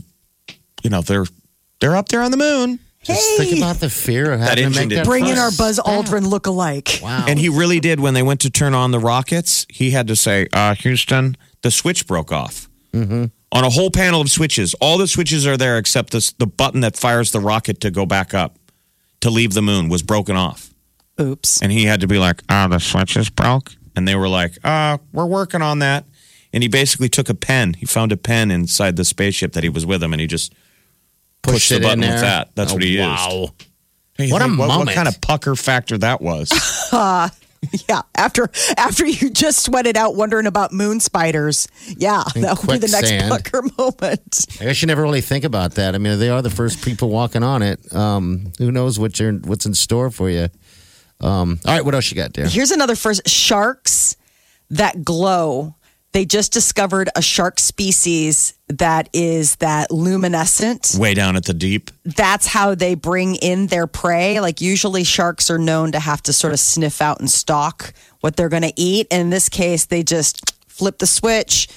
you 0.83 0.91
know, 0.91 1.03
they're 1.03 1.27
they're 1.81 1.97
up 1.97 2.09
there 2.09 2.23
on 2.23 2.31
the 2.31 2.37
moon. 2.37 2.79
Just 3.03 3.37
think 3.37 3.59
about 3.59 3.77
the 3.77 3.91
fear 3.91 4.33
of 4.33 4.41
having 4.41 4.73
to 4.73 4.79
make 4.79 4.89
that 4.91 5.05
Bring 5.05 5.27
in 5.27 5.37
our 5.37 5.51
Buzz 5.51 5.77
step. 5.77 5.85
Aldrin 5.85 6.29
look-alike. 6.29 7.01
Wow. 7.03 7.25
And 7.27 7.39
he 7.39 7.49
really 7.49 7.81
did. 7.81 7.99
When 7.99 8.15
they 8.15 8.23
went 8.23 8.41
to 8.43 8.51
turn 8.51 8.75
on 8.75 8.93
the 8.93 9.01
rockets, 9.01 9.67
he 9.69 9.91
had 9.91 10.07
to 10.07 10.17
say, 10.17 10.47
uh, 10.53 10.75
"Houston, 10.77 11.37
the 11.63 11.71
switch 11.71 12.07
broke 12.07 12.31
off." 12.31 12.69
Mm-hmm. 12.93 13.25
On 13.53 13.65
a 13.65 13.71
whole 13.71 13.91
panel 13.91 14.21
of 14.21 14.31
switches, 14.31 14.75
all 14.75 14.99
the 14.99 15.09
switches 15.09 15.47
are 15.47 15.57
there 15.57 15.79
except 15.79 16.13
this, 16.13 16.33
the 16.33 16.47
button 16.47 16.81
that 16.81 16.97
fires 16.97 17.33
the 17.33 17.41
rocket 17.41 17.81
to 17.81 17.91
go 17.91 18.07
back 18.07 18.33
up 18.35 18.59
to 19.21 19.31
leave 19.31 19.53
the 19.53 19.63
moon 19.63 19.89
was 19.89 20.03
broken 20.03 20.37
off. 20.37 20.73
Oops. 21.21 21.61
And 21.61 21.71
he 21.73 21.85
had 21.85 22.01
to 22.01 22.07
be 22.07 22.19
like, 22.19 22.43
"Ah, 22.49 22.69
the 22.69 22.79
switch 22.79 23.17
is 23.17 23.29
broke." 23.31 23.73
And 23.97 24.07
they 24.07 24.15
were 24.15 24.29
like, 24.29 24.59
"Uh, 24.65 24.99
we're 25.13 25.27
working 25.27 25.61
on 25.61 25.81
that." 25.81 26.07
And 26.53 26.63
he 26.63 26.69
basically 26.69 27.09
took 27.09 27.29
a 27.29 27.35
pen. 27.35 27.75
He 27.75 27.87
found 27.87 28.13
a 28.13 28.17
pen 28.17 28.51
inside 28.51 28.97
the 28.97 29.05
spaceship 29.05 29.53
that 29.55 29.65
he 29.65 29.69
was 29.69 29.85
with 29.85 30.03
him, 30.03 30.13
and 30.13 30.21
he 30.21 30.27
just 30.27 30.55
pushed 31.43 31.69
the 31.71 31.81
button 31.81 32.03
in 32.05 32.11
with 32.11 32.21
that. 32.21 32.55
That's 32.55 32.71
Oh, 32.73 32.75
what 32.75 32.83
he 32.83 32.91
used. 32.97 33.01
Wow. 33.09 33.49
Hey, 34.17 34.31
What 34.31 34.43
a 34.43 34.45
think- 34.47 34.59
what, 34.59 34.69
what 34.69 34.79
moment. 34.79 34.95
kind 34.95 35.09
of 35.09 35.21
pucker 35.21 35.55
factor 35.57 35.99
that 35.99 36.21
was? 36.21 36.51
Yeah, 37.89 38.03
after 38.17 38.51
after 38.77 39.07
you 39.07 39.31
just 39.31 39.65
sweated 39.65 39.97
out 39.97 40.17
wondering 40.17 40.47
about 40.47 40.73
moon 40.73 40.99
spiders. 40.99 41.69
Yeah, 41.97 42.25
that 42.35 42.59
would 42.61 42.73
be 42.73 42.79
the 42.79 42.89
next 42.89 43.09
quicksand. 43.09 43.31
pucker 43.31 43.63
moment. 43.79 44.47
I 44.61 44.65
guess 44.65 44.83
you 44.83 44.87
never 44.89 45.01
really 45.03 45.21
think 45.21 45.45
about 45.45 45.77
that. 45.77 45.95
I 45.95 45.99
mean, 45.99 46.19
they 46.19 46.29
are 46.29 46.43
the 46.43 46.51
first 46.51 46.85
people 46.85 47.09
walking 47.09 47.45
on 47.45 47.63
it. 47.63 47.95
Um, 47.95 48.53
who 48.59 48.73
knows 48.73 48.99
what 48.99 49.21
you're, 49.21 49.35
what's 49.35 49.65
in 49.65 49.75
store 49.75 50.11
for 50.11 50.29
you? 50.29 50.49
Um, 51.21 51.61
all 51.65 51.73
right, 51.77 51.85
what 51.85 51.95
else 51.95 52.11
you 52.11 52.17
got 52.17 52.35
there? 52.35 52.49
Here's 52.49 52.73
another 52.73 52.97
first 52.97 53.29
sharks 53.29 54.17
that 54.71 55.05
glow. 55.05 55.77
They 56.13 56.27
just 56.27 56.53
discovered 56.53 57.09
a 57.17 57.23
shark 57.23 57.59
species 57.59 58.53
that 58.69 59.09
is 59.15 59.57
that 59.57 59.91
luminescent. 59.91 60.95
Way 60.99 61.15
down 61.15 61.37
at 61.37 61.45
the 61.47 61.55
deep. 61.55 61.91
That's 62.05 62.47
how 62.47 62.75
they 62.75 62.95
bring 62.95 63.37
in 63.37 63.69
their 63.69 63.87
prey. 63.87 64.41
Like 64.41 64.61
usually 64.61 65.05
sharks 65.05 65.51
are 65.51 65.59
known 65.59 65.93
to 65.93 65.99
have 66.01 66.23
to 66.25 66.33
sort 66.33 66.53
of 66.53 66.61
sniff 66.61 67.01
out 67.01 67.21
and 67.21 67.31
stalk 67.31 67.95
what 68.21 68.37
they're 68.37 68.51
going 68.51 68.63
to 68.63 68.73
eat. 68.77 69.07
In 69.11 69.31
this 69.31 69.49
case, 69.49 69.87
they 69.87 70.03
just 70.03 70.53
flip 70.69 70.99
the 70.99 71.07
switch, 71.07 71.69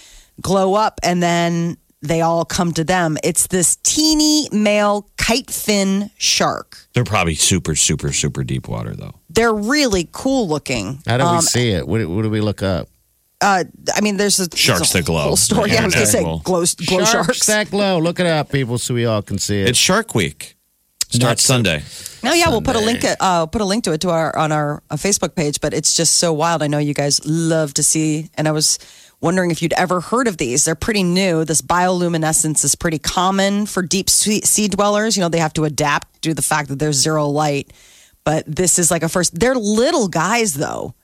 glow 0.42 0.74
up, 0.76 1.00
and 1.02 1.24
then 1.24 1.78
they 2.02 2.22
all 2.22 2.44
come 2.46 2.72
to 2.74 2.84
them. 2.84 3.18
It's 3.24 3.48
this 3.48 3.78
teeny 3.78 4.48
male 4.52 5.10
kite 5.18 5.50
fin 5.50 6.12
shark. 6.18 6.78
They're 6.94 7.04
probably 7.06 7.36
super, 7.36 7.76
super, 7.76 8.12
super 8.12 8.44
deep 8.44 8.68
water, 8.68 8.96
though. 8.96 9.16
They're 9.30 9.54
really 9.54 10.08
cool 10.12 10.48
looking. 10.48 11.00
How 11.08 11.18
do 11.18 11.24
we 11.24 11.30
Um, 11.30 11.42
see 11.42 11.72
it? 11.72 11.88
What, 11.88 12.06
what 12.08 12.22
do 12.22 12.30
we 12.30 12.42
look 12.42 12.62
up? 12.62 12.90
Uh, 13.42 13.64
I 13.94 14.02
mean, 14.02 14.18
there's 14.18 14.40
a 14.40 14.56
Sharks 14.56 14.80
there's 14.80 14.96
a 14.96 14.98
that 15.00 15.06
glow. 15.06 15.22
Whole 15.22 15.36
story. 15.36 15.72
Yeah, 15.72 15.82
I 15.82 15.86
was 15.86 15.94
gonna 15.94 16.06
say 16.06 16.24
glow, 16.24 16.40
glow 16.40 16.66
sharks. 16.66 17.46
that 17.48 17.70
glow. 17.70 18.00
Look 18.00 18.20
it 18.20 18.26
up, 18.26 18.50
people, 18.50 18.78
so 18.78 18.94
we 18.94 19.06
all 19.06 19.22
can 19.22 19.38
see 19.38 19.62
it. 19.62 19.70
It's 19.70 19.80
Shark 19.80 20.16
Week. 20.16 20.56
Starts 21.10 21.44
Sunday. 21.44 21.84
No, 22.24 22.34
yeah, 22.34 22.50
we'll 22.50 22.62
put 22.62 22.76
a 22.76 22.80
link. 22.80 23.06
Uh, 23.20 23.46
put 23.46 23.62
a 23.62 23.66
link 23.66 23.84
to 23.86 23.94
it 23.94 24.02
to 24.02 24.10
our 24.10 24.36
on 24.36 24.52
our 24.52 24.82
uh, 24.90 24.96
Facebook 24.96 25.36
page. 25.36 25.62
But 25.62 25.74
it's 25.74 25.96
just 25.96 26.16
so 26.16 26.34
wild. 26.34 26.64
I 26.64 26.68
know 26.68 26.80
you 26.80 26.94
guys 26.94 27.26
love 27.26 27.74
to 27.76 27.84
see, 27.84 28.30
and 28.36 28.48
I 28.48 28.52
was 28.52 28.80
wondering 29.22 29.52
if 29.52 29.62
you'd 29.62 29.74
ever 29.74 30.02
heard 30.02 30.28
of 30.28 30.38
these. 30.38 30.66
They're 30.66 30.76
pretty 30.76 31.04
new. 31.04 31.46
This 31.46 31.62
bioluminescence 31.62 32.64
is 32.64 32.76
pretty 32.76 33.00
common 33.00 33.66
for 33.66 33.82
deep 33.82 34.10
sea 34.10 34.42
sea 34.42 34.68
dwellers. 34.68 35.16
You 35.16 35.22
know, 35.22 35.30
they 35.30 35.40
have 35.40 35.54
to 35.54 35.66
adapt 35.66 36.22
due 36.22 36.32
to 36.32 36.36
the 36.36 36.42
fact 36.42 36.70
that 36.70 36.80
there's 36.80 36.96
zero 36.96 37.28
light. 37.28 37.72
But 38.24 38.44
this 38.48 38.80
is 38.80 38.90
like 38.90 39.04
a 39.04 39.10
first. 39.10 39.40
They're 39.40 39.56
little 39.56 40.08
guys, 40.08 40.56
though. 40.56 40.96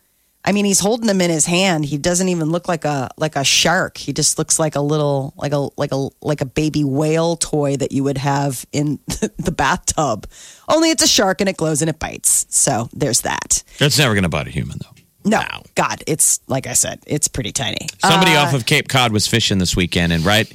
I 0.43 0.53
mean, 0.53 0.65
he's 0.65 0.79
holding 0.79 1.05
them 1.07 1.21
in 1.21 1.29
his 1.29 1.45
hand. 1.45 1.85
He 1.85 1.97
doesn't 1.97 2.27
even 2.29 2.49
look 2.49 2.67
like 2.67 2.83
a 2.83 3.09
like 3.17 3.35
a 3.35 3.43
shark. 3.43 3.97
He 3.97 4.11
just 4.11 4.39
looks 4.39 4.57
like 4.57 4.75
a 4.75 4.81
little 4.81 5.33
like 5.37 5.51
a 5.53 5.69
like 5.77 5.91
a 5.91 6.09
like 6.21 6.41
a 6.41 6.45
baby 6.45 6.83
whale 6.83 7.35
toy 7.35 7.77
that 7.77 7.91
you 7.91 8.03
would 8.03 8.17
have 8.17 8.65
in 8.71 8.99
the 9.37 9.53
bathtub. 9.55 10.25
Only 10.67 10.89
it's 10.89 11.03
a 11.03 11.07
shark 11.07 11.41
and 11.41 11.49
it 11.49 11.57
glows 11.57 11.81
and 11.81 11.89
it 11.89 11.99
bites. 11.99 12.47
So 12.49 12.89
there's 12.91 13.21
that. 13.21 13.63
It's 13.79 13.99
never 13.99 14.13
going 14.15 14.23
to 14.23 14.29
bite 14.29 14.47
a 14.47 14.51
human, 14.51 14.79
though. 14.81 14.95
No, 15.23 15.43
God, 15.75 16.03
it's 16.07 16.39
like 16.47 16.65
I 16.65 16.73
said, 16.73 16.99
it's 17.05 17.27
pretty 17.27 17.51
tiny. 17.51 17.85
Somebody 17.99 18.31
Uh, 18.31 18.45
off 18.45 18.55
of 18.55 18.65
Cape 18.65 18.87
Cod 18.87 19.11
was 19.11 19.27
fishing 19.27 19.59
this 19.59 19.75
weekend, 19.75 20.11
and 20.11 20.25
right, 20.25 20.51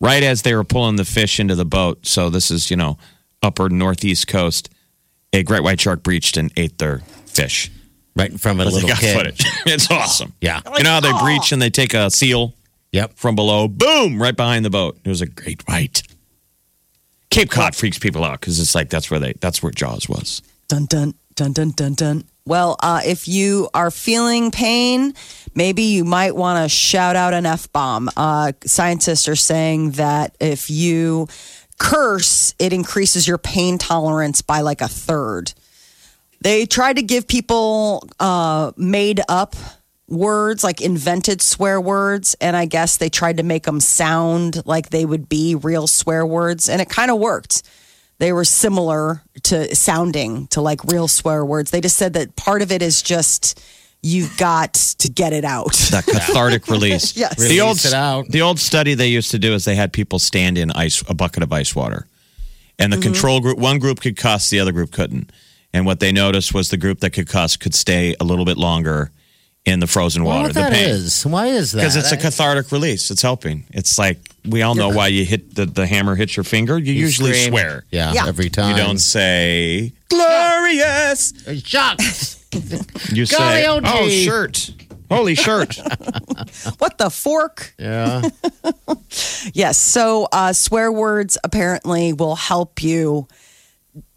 right 0.00 0.22
as 0.22 0.40
they 0.40 0.54
were 0.54 0.64
pulling 0.64 0.96
the 0.96 1.04
fish 1.04 1.38
into 1.38 1.54
the 1.54 1.66
boat, 1.66 2.06
so 2.06 2.30
this 2.30 2.50
is 2.50 2.70
you 2.70 2.76
know 2.78 2.96
upper 3.42 3.68
northeast 3.68 4.26
coast, 4.28 4.70
a 5.34 5.42
great 5.42 5.62
white 5.62 5.78
shark 5.78 6.02
breached 6.02 6.38
and 6.38 6.50
ate 6.56 6.78
their 6.78 7.00
fish. 7.26 7.70
Right 8.20 8.30
in 8.30 8.38
front 8.38 8.60
of 8.60 8.66
a 8.66 8.70
They 8.70 8.74
little 8.74 8.88
got 8.88 8.98
kid. 8.98 9.16
footage. 9.16 9.44
It's 9.66 9.90
awesome. 9.90 10.32
Yeah. 10.40 10.60
you 10.76 10.84
know 10.84 10.90
how 10.90 11.00
they 11.00 11.12
breach 11.20 11.52
and 11.52 11.60
they 11.60 11.70
take 11.70 11.94
a 11.94 12.10
seal 12.10 12.54
Yep. 12.92 13.12
from 13.14 13.34
below, 13.36 13.68
boom, 13.68 14.20
right 14.20 14.36
behind 14.36 14.64
the 14.64 14.70
boat. 14.70 14.98
It 15.04 15.08
was 15.08 15.20
a 15.20 15.26
great 15.26 15.62
white. 15.68 16.02
Cape 17.30 17.48
Cod 17.50 17.76
freaks 17.76 17.98
people 17.98 18.24
out 18.24 18.40
because 18.40 18.58
it's 18.58 18.74
like 18.74 18.90
that's 18.90 19.10
where 19.10 19.20
they 19.20 19.34
that's 19.40 19.62
where 19.62 19.70
Jaws 19.72 20.08
was. 20.08 20.42
Dun 20.68 20.86
dun 20.86 21.14
dun 21.36 21.52
dun 21.52 21.70
dun 21.70 21.94
dun. 21.94 22.24
Well, 22.44 22.76
uh, 22.82 23.00
if 23.04 23.28
you 23.28 23.68
are 23.74 23.92
feeling 23.92 24.50
pain, 24.50 25.14
maybe 25.54 25.82
you 25.84 26.04
might 26.04 26.34
want 26.34 26.64
to 26.64 26.68
shout 26.68 27.14
out 27.14 27.32
an 27.32 27.46
f 27.46 27.70
bomb. 27.72 28.10
Uh, 28.16 28.52
scientists 28.66 29.28
are 29.28 29.36
saying 29.36 29.92
that 29.92 30.34
if 30.40 30.68
you 30.68 31.28
curse, 31.78 32.54
it 32.58 32.72
increases 32.72 33.28
your 33.28 33.38
pain 33.38 33.78
tolerance 33.78 34.42
by 34.42 34.60
like 34.62 34.80
a 34.80 34.88
third. 34.88 35.52
They 36.42 36.66
tried 36.66 36.96
to 36.96 37.02
give 37.02 37.26
people 37.28 38.08
uh, 38.18 38.72
made 38.76 39.20
up 39.28 39.54
words, 40.08 40.64
like 40.64 40.80
invented 40.80 41.42
swear 41.42 41.80
words, 41.80 42.34
and 42.40 42.56
I 42.56 42.64
guess 42.66 42.96
they 42.96 43.08
tried 43.10 43.36
to 43.36 43.42
make 43.42 43.64
them 43.64 43.78
sound 43.80 44.62
like 44.66 44.90
they 44.90 45.04
would 45.04 45.28
be 45.28 45.54
real 45.54 45.86
swear 45.86 46.26
words, 46.26 46.68
and 46.68 46.80
it 46.80 46.88
kind 46.88 47.10
of 47.10 47.18
worked. 47.18 47.62
They 48.18 48.32
were 48.32 48.44
similar 48.44 49.22
to 49.44 49.74
sounding 49.74 50.46
to 50.48 50.60
like 50.60 50.82
real 50.84 51.08
swear 51.08 51.44
words. 51.44 51.70
They 51.70 51.80
just 51.80 51.96
said 51.96 52.14
that 52.14 52.36
part 52.36 52.60
of 52.62 52.72
it 52.72 52.82
is 52.82 53.00
just 53.02 53.62
you've 54.02 54.36
got 54.38 54.74
to 54.74 55.10
get 55.10 55.32
it 55.32 55.44
out. 55.44 55.76
That 55.90 56.04
cathartic 56.06 56.68
release. 56.68 57.16
Yes. 57.16 57.36
The 57.36 57.60
old 57.60 57.78
it 57.84 57.92
out. 57.94 58.28
the 58.28 58.42
old 58.42 58.58
study 58.58 58.94
they 58.94 59.08
used 59.08 59.30
to 59.32 59.38
do 59.38 59.52
is 59.54 59.64
they 59.64 59.74
had 59.74 59.92
people 59.92 60.18
stand 60.18 60.56
in 60.58 60.70
ice 60.72 61.02
a 61.08 61.14
bucket 61.14 61.42
of 61.42 61.52
ice 61.52 61.74
water, 61.76 62.06
and 62.78 62.90
the 62.92 62.96
Mm-hmm. 62.96 63.02
control 63.12 63.40
group 63.40 63.58
one 63.58 63.78
group 63.78 64.00
could 64.00 64.16
cuss, 64.16 64.48
the 64.50 64.58
other 64.60 64.72
group 64.72 64.90
couldn't. 64.90 65.30
And 65.72 65.86
what 65.86 66.00
they 66.00 66.10
noticed 66.12 66.52
was 66.52 66.68
the 66.70 66.76
group 66.76 67.00
that 67.00 67.10
could 67.10 67.28
cuss 67.28 67.56
could 67.56 67.74
stay 67.74 68.16
a 68.20 68.24
little 68.24 68.44
bit 68.44 68.56
longer 68.56 69.10
in 69.66 69.78
the 69.78 69.86
frozen 69.86 70.24
water. 70.24 70.44
what 70.44 70.54
the 70.54 70.60
that 70.60 70.72
pain. 70.72 70.88
is? 70.88 71.24
Why 71.26 71.46
is 71.48 71.72
that? 71.72 71.80
Because 71.80 71.94
it's 71.96 72.10
a 72.12 72.16
cathartic 72.16 72.72
release. 72.72 73.10
It's 73.10 73.22
helping. 73.22 73.64
It's 73.70 73.98
like 73.98 74.18
we 74.48 74.62
all 74.62 74.74
know 74.74 74.88
why 74.88 75.08
you 75.08 75.24
hit 75.24 75.54
the, 75.54 75.66
the 75.66 75.86
hammer 75.86 76.14
hits 76.16 76.36
your 76.36 76.44
finger. 76.44 76.78
You, 76.78 76.92
You 76.94 77.00
usually 77.00 77.32
scream. 77.34 77.50
swear. 77.52 77.84
Yeah, 77.90 78.12
Yeah. 78.14 78.26
every 78.26 78.48
time. 78.50 78.74
You 78.76 78.82
don't 78.82 78.98
say 78.98 79.92
glorious. 80.08 81.32
Shucks. 81.64 82.38
You 83.12 83.26
say 83.26 83.64
Golly, 83.64 83.82
oh 83.86 84.08
shirt. 84.08 84.72
Holy 85.08 85.36
shirt. 85.36 85.76
what 86.78 86.98
the 86.98 87.08
fork? 87.10 87.74
yeah. 87.78 88.22
Yes. 89.52 89.78
So 89.78 90.26
uh, 90.32 90.52
swear 90.52 90.90
words 90.90 91.38
apparently 91.44 92.12
will 92.12 92.34
help 92.36 92.82
you, 92.82 93.28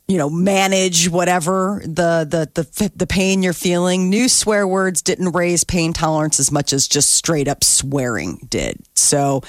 you 0.07 0.17
know, 0.17 0.29
manage 0.29 1.09
whatever 1.09 1.81
the 1.85 2.27
the 2.29 2.49
the 2.53 2.91
the 2.95 3.07
pain 3.07 3.41
you're 3.41 3.53
feeling. 3.53 4.09
New 4.09 4.27
swear 4.27 4.67
words 4.67 5.01
didn't 5.01 5.31
raise 5.31 5.63
pain 5.63 5.93
tolerance 5.93 6.39
as 6.39 6.51
much 6.51 6.73
as 6.73 6.87
just 6.87 7.11
straight 7.13 7.47
up 7.47 7.63
swearing 7.63 8.45
did. 8.49 8.77
So 8.95 9.41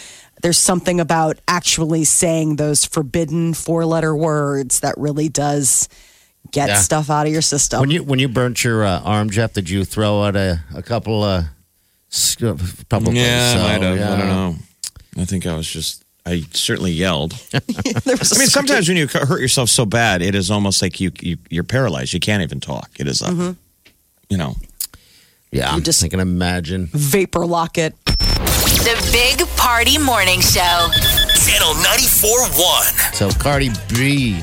there's 0.43 0.59
something 0.59 1.01
about 1.01 1.39
actually 1.49 2.05
saying 2.05 2.57
those 2.57 2.85
forbidden 2.85 3.55
four 3.55 3.85
letter 3.85 4.15
words 4.15 4.81
that 4.81 4.97
really 4.97 5.29
does 5.29 5.89
get 6.53 6.69
Yeah. 6.69 6.77
stuff 6.77 7.11
out 7.11 7.27
of 7.27 7.33
your 7.33 7.43
system. 7.43 7.81
When 7.81 7.91
you 7.91 8.05
when 8.05 8.19
you 8.21 8.29
burnt 8.29 8.63
your 8.63 8.85
uh, 8.85 9.01
arm, 9.01 9.31
Jeff, 9.31 9.55
did 9.55 9.69
you 9.69 9.85
throw 9.85 10.23
out 10.23 10.37
a, 10.37 10.61
a 10.75 10.83
couple 10.83 11.23
uh, 11.25 11.45
sc- 12.11 12.43
probably 12.89 13.17
yeah, 13.19 13.55
so, 13.55 13.59
I 13.61 13.63
might 13.79 13.83
have. 13.83 14.11
I 14.13 14.17
don't 14.19 14.29
know. 14.29 14.57
I 15.17 15.25
think 15.25 15.47
I 15.47 15.57
was 15.57 15.69
just. 15.69 16.04
I 16.27 16.43
certainly 16.53 16.93
yelled. 16.93 17.33
there 17.51 17.61
was 17.67 17.97
a 17.97 18.01
I 18.07 18.09
mean, 18.09 18.17
scream. 18.25 18.47
sometimes 18.49 18.89
when 18.89 18.97
you 18.97 19.07
hurt 19.09 19.41
yourself 19.41 19.69
so 19.69 19.85
bad, 19.85 20.23
it 20.23 20.35
is 20.35 20.51
almost 20.51 20.81
like 20.81 20.99
you, 21.01 21.11
you 21.21 21.37
you're 21.51 21.65
paralyzed. 21.65 22.13
You 22.15 22.21
can't 22.21 22.43
even 22.43 22.61
talk. 22.61 22.91
It 22.99 23.07
is 23.07 23.21
a, 23.21 23.55
you 24.31 24.37
know, 24.39 24.55
Yeah, 25.53 25.69
I'm 25.71 25.79
just- 25.83 26.01
just 26.01 26.05
I 26.05 26.09
can 26.09 26.21
imagine. 26.21 26.87
vapor 26.93 27.45
lock 27.45 27.77
it. 27.77 27.95
The 28.07 29.09
Big 29.13 29.47
Party 29.57 29.99
Morning 29.99 30.41
Show. 30.41 30.89
Channel 31.45 31.75
94.1. 31.75 33.15
So 33.15 33.31
Cardi 33.31 33.71
B 33.95 34.41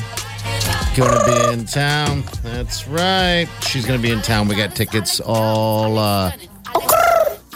gonna 0.95 1.23
be 1.25 1.53
in 1.53 1.65
town. 1.65 2.23
That's 2.43 2.87
right. 2.87 3.47
She's 3.63 3.85
gonna 3.87 3.97
be 4.01 4.11
in 4.11 4.21
town. 4.21 4.47
We 4.47 4.55
got 4.55 4.75
tickets 4.75 5.19
all 5.19 5.97
uh 5.97 6.31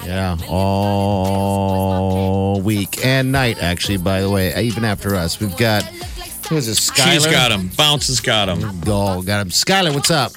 yeah, 0.05 0.37
all 0.47 2.61
week 2.61 3.03
and 3.05 3.31
night 3.31 3.61
actually, 3.61 3.97
by 3.97 4.21
the 4.21 4.29
way, 4.29 4.53
even 4.63 4.85
after 4.85 5.15
us. 5.15 5.39
We've 5.39 5.55
got 5.57 5.83
who 6.47 6.57
is 6.57 6.67
this? 6.67 6.89
Skylar? 6.89 7.13
she's 7.13 7.25
got 7.25 7.51
him. 7.51 7.69
Bounce 7.75 8.07
has 8.07 8.19
got 8.19 8.49
him. 8.49 8.59
Oh, 8.87 9.21
got 9.23 9.41
him. 9.41 9.49
Skylar, 9.49 9.93
what's 9.93 10.11
up? 10.11 10.31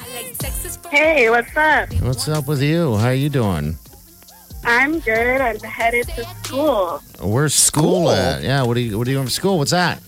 Hey, 0.91 1.29
what's 1.29 1.55
up? 1.57 1.93
What's 2.03 2.29
up 2.29 2.49
with 2.49 2.63
you? 2.63 2.97
How 2.97 3.11
you 3.11 3.29
doing? 3.29 3.77
I'm 4.65 5.01
good. 5.01 5.41
I'm 5.41 5.59
headed 5.61 6.09
to 6.09 6.25
school. 6.43 7.03
Where's 7.21 7.55
school, 7.55 8.07
School? 8.07 8.11
at? 8.11 8.43
Yeah, 8.43 8.63
what 8.63 8.77
are 8.77 8.81
you 8.81 8.99
what 8.99 9.07
are 9.07 9.11
you 9.11 9.17
doing 9.17 9.27
for 9.27 9.33
school? 9.33 9.59
What's 9.59 9.71
that? 9.73 9.99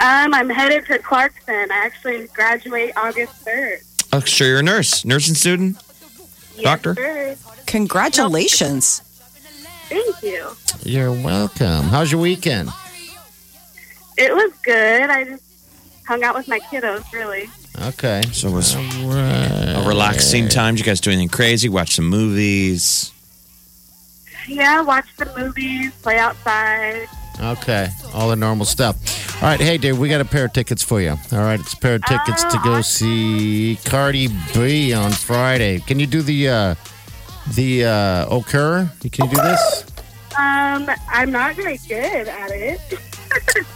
Um, 0.00 0.32
I'm 0.32 0.48
headed 0.48 0.86
to 0.86 0.98
Clarkson. 1.00 1.72
I 1.72 1.84
actually 1.84 2.28
graduate 2.28 2.92
August 2.96 3.44
3rd. 3.44 3.78
Oh, 4.12 4.20
sure, 4.20 4.46
you're 4.46 4.60
a 4.60 4.62
nurse, 4.62 5.04
nursing 5.04 5.34
student. 5.34 5.76
Yes, 6.58 6.64
Doctor? 6.64 6.94
sir. 6.94 7.36
Congratulations. 7.66 9.00
Thank 9.88 10.22
you. 10.22 10.48
You're 10.82 11.12
welcome. 11.12 11.84
How's 11.84 12.12
your 12.12 12.20
weekend? 12.20 12.68
It 14.16 14.34
was 14.34 14.52
good. 14.62 15.08
I 15.10 15.24
just 15.24 15.42
hung 16.06 16.22
out 16.24 16.34
with 16.34 16.48
my 16.48 16.58
kiddos, 16.60 17.10
really. 17.12 17.48
Okay. 17.80 18.22
So 18.32 18.48
it 18.48 18.52
was 18.52 18.74
All 18.74 18.82
right. 18.82 19.74
a 19.76 19.84
relaxing 19.86 20.48
time. 20.48 20.74
Did 20.74 20.80
you 20.80 20.86
guys 20.86 21.00
do 21.00 21.10
anything 21.10 21.28
crazy? 21.28 21.68
Watch 21.68 21.94
some 21.94 22.06
movies. 22.06 23.12
Yeah, 24.48 24.80
watch 24.80 25.06
the 25.16 25.26
movies, 25.36 25.92
play 26.02 26.18
outside. 26.18 27.06
Okay, 27.40 27.88
all 28.14 28.28
the 28.28 28.36
normal 28.36 28.66
stuff. 28.66 28.96
All 29.42 29.48
right, 29.48 29.60
hey, 29.60 29.78
Dave, 29.78 29.98
we 29.98 30.08
got 30.08 30.20
a 30.20 30.24
pair 30.24 30.46
of 30.46 30.52
tickets 30.52 30.82
for 30.82 31.00
you. 31.00 31.10
All 31.10 31.38
right, 31.38 31.60
it's 31.60 31.72
a 31.72 31.76
pair 31.76 31.94
of 31.94 32.04
tickets 32.04 32.42
to 32.44 32.60
go 32.64 32.80
see 32.80 33.78
Cardi 33.84 34.28
B 34.52 34.92
on 34.92 35.12
Friday. 35.12 35.78
Can 35.80 36.00
you 36.00 36.06
do 36.06 36.22
the 36.22 36.48
uh 36.48 36.74
the 37.54 37.84
uh 37.84 38.26
Okurrr? 38.28 38.90
Can 39.12 39.28
you 39.28 39.36
do 39.36 39.42
this? 39.42 39.84
Um, 40.38 40.88
I'm 41.08 41.30
not 41.30 41.54
very 41.54 41.78
good 41.88 42.28
at 42.28 42.50
it. 42.50 42.80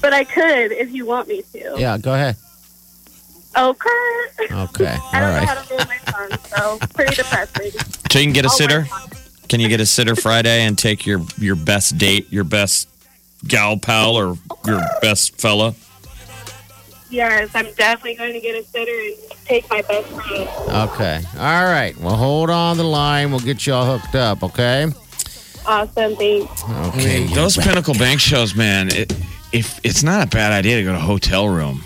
but 0.00 0.12
I 0.12 0.24
could 0.24 0.72
if 0.72 0.92
you 0.92 1.06
want 1.06 1.28
me 1.28 1.42
to. 1.52 1.74
Yeah, 1.78 1.98
go 1.98 2.14
ahead. 2.14 2.36
Okay. 3.56 3.88
Okay, 4.52 4.96
all 5.00 5.10
I 5.12 5.20
don't 5.20 5.30
know 5.32 5.38
right. 5.38 5.48
how 5.48 5.54
to 5.62 5.74
roll 5.74 5.84
my 5.86 5.98
tongue, 6.06 6.38
so 6.46 6.78
pretty 6.94 7.16
depressing. 7.16 7.72
So 8.10 8.18
you 8.18 8.24
can 8.26 8.32
get 8.32 8.44
a 8.44 8.48
I'll 8.48 8.54
sitter. 8.54 8.86
Work 9.48 9.54
on 9.54 9.56
it. 9.56 9.58
Can 9.58 9.60
you 9.60 9.68
get 9.68 9.80
a 9.80 9.86
sitter 9.86 10.16
Friday 10.16 10.62
and 10.62 10.76
take 10.78 11.06
your 11.06 11.20
your 11.38 11.56
best 11.56 11.98
date, 11.98 12.32
your 12.32 12.44
best 12.44 12.88
gal 13.46 13.76
pal, 13.78 14.16
or 14.16 14.36
your 14.66 14.82
best 15.00 15.40
fella? 15.40 15.74
Yes, 17.10 17.50
I'm 17.54 17.72
definitely 17.74 18.16
going 18.16 18.34
to 18.34 18.40
get 18.40 18.54
a 18.54 18.62
sitter 18.64 18.92
and 18.92 19.46
take 19.46 19.68
my 19.70 19.80
best 19.82 20.08
friend. 20.08 20.48
Okay, 20.90 21.20
all 21.38 21.64
right. 21.64 21.96
Well, 21.98 22.16
hold 22.16 22.50
on 22.50 22.76
the 22.76 22.84
line. 22.84 23.30
We'll 23.30 23.40
get 23.40 23.66
you 23.66 23.72
all 23.72 23.98
hooked 23.98 24.14
up. 24.14 24.42
Okay. 24.42 24.86
Awesome, 25.66 26.16
thanks. 26.16 26.64
Okay. 26.88 27.26
Those 27.34 27.56
Pinnacle 27.56 27.94
Bank 27.94 28.20
shows, 28.20 28.54
man. 28.54 28.88
It, 28.88 29.12
if 29.52 29.80
it's 29.84 30.02
not 30.02 30.26
a 30.26 30.30
bad 30.30 30.52
idea 30.52 30.76
to 30.76 30.82
go 30.84 30.92
to 30.92 30.98
a 30.98 31.00
hotel 31.00 31.48
room 31.48 31.82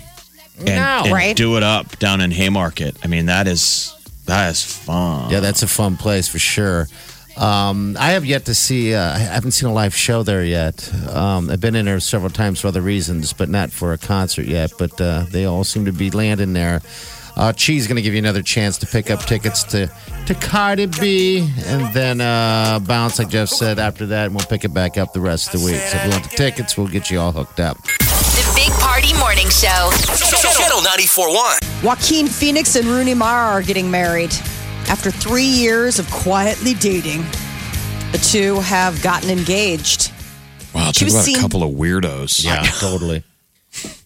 and, 0.58 0.66
No. 0.66 1.02
and 1.04 1.12
Right. 1.12 1.36
do 1.36 1.56
it 1.56 1.62
up 1.62 1.98
down 2.00 2.20
in 2.20 2.30
Haymarket. 2.32 2.96
I 3.04 3.06
mean, 3.08 3.26
that 3.26 3.46
is 3.48 3.92
that 4.26 4.50
is 4.50 4.62
fun. 4.64 5.30
Yeah, 5.30 5.40
that's 5.40 5.62
a 5.62 5.68
fun 5.68 5.96
place 5.96 6.26
for 6.28 6.38
sure. 6.40 6.88
Um, 7.36 7.96
I 7.98 8.10
have 8.12 8.24
yet 8.24 8.44
to 8.46 8.54
see. 8.54 8.94
Uh, 8.94 9.14
I 9.14 9.18
haven't 9.18 9.52
seen 9.52 9.68
a 9.68 9.72
live 9.72 9.94
show 9.94 10.22
there 10.22 10.44
yet. 10.44 10.92
Um, 11.08 11.50
I've 11.50 11.60
been 11.60 11.74
in 11.74 11.86
there 11.86 12.00
several 12.00 12.30
times 12.30 12.60
for 12.60 12.68
other 12.68 12.80
reasons, 12.82 13.32
but 13.32 13.48
not 13.48 13.70
for 13.70 13.92
a 13.92 13.98
concert 13.98 14.46
yet. 14.46 14.72
But 14.78 15.00
uh, 15.00 15.24
they 15.30 15.44
all 15.44 15.64
seem 15.64 15.84
to 15.86 15.92
be 15.92 16.10
landing 16.10 16.52
there. 16.52 16.82
Uh, 17.34 17.52
Cheese 17.52 17.86
going 17.86 17.96
to 17.96 18.02
give 18.02 18.12
you 18.12 18.18
another 18.18 18.42
chance 18.42 18.76
to 18.78 18.86
pick 18.86 19.10
up 19.10 19.20
tickets 19.20 19.62
to 19.64 19.90
to 20.26 20.34
Cardi 20.34 20.86
B, 20.86 21.48
and 21.64 21.92
then 21.94 22.20
uh, 22.20 22.78
bounce, 22.80 23.18
like 23.18 23.28
Jeff 23.30 23.48
said. 23.48 23.78
After 23.78 24.06
that, 24.06 24.26
and 24.26 24.34
we'll 24.34 24.46
pick 24.46 24.64
it 24.64 24.74
back 24.74 24.98
up 24.98 25.12
the 25.12 25.20
rest 25.20 25.54
of 25.54 25.60
the 25.60 25.66
week. 25.66 25.80
So 25.80 25.96
if 25.96 26.04
you 26.04 26.10
want 26.10 26.30
the 26.30 26.36
tickets, 26.36 26.76
we'll 26.76 26.88
get 26.88 27.10
you 27.10 27.18
all 27.18 27.32
hooked 27.32 27.60
up. 27.60 27.82
The 27.82 28.52
Big 28.54 28.70
Party 28.80 29.14
Morning 29.18 29.48
Show. 29.48 29.90
Channel 30.58 30.78
94.1. 30.80 31.82
Joaquin 31.82 32.26
Phoenix 32.26 32.76
and 32.76 32.86
Rooney 32.86 33.14
Mara 33.14 33.50
are 33.52 33.62
getting 33.62 33.90
married. 33.90 34.32
After 34.88 35.10
three 35.10 35.44
years 35.46 35.98
of 35.98 36.10
quietly 36.10 36.74
dating, 36.74 37.22
the 38.12 38.18
two 38.22 38.60
have 38.60 39.00
gotten 39.02 39.30
engaged. 39.30 40.12
wow, 40.74 40.92
She 40.92 41.00
talk 41.00 41.04
was 41.06 41.14
about 41.14 41.24
seen- 41.24 41.36
a 41.38 41.40
couple 41.40 41.62
of 41.62 41.70
weirdos. 41.72 42.44
Yeah, 42.44 42.62
totally. 42.62 43.24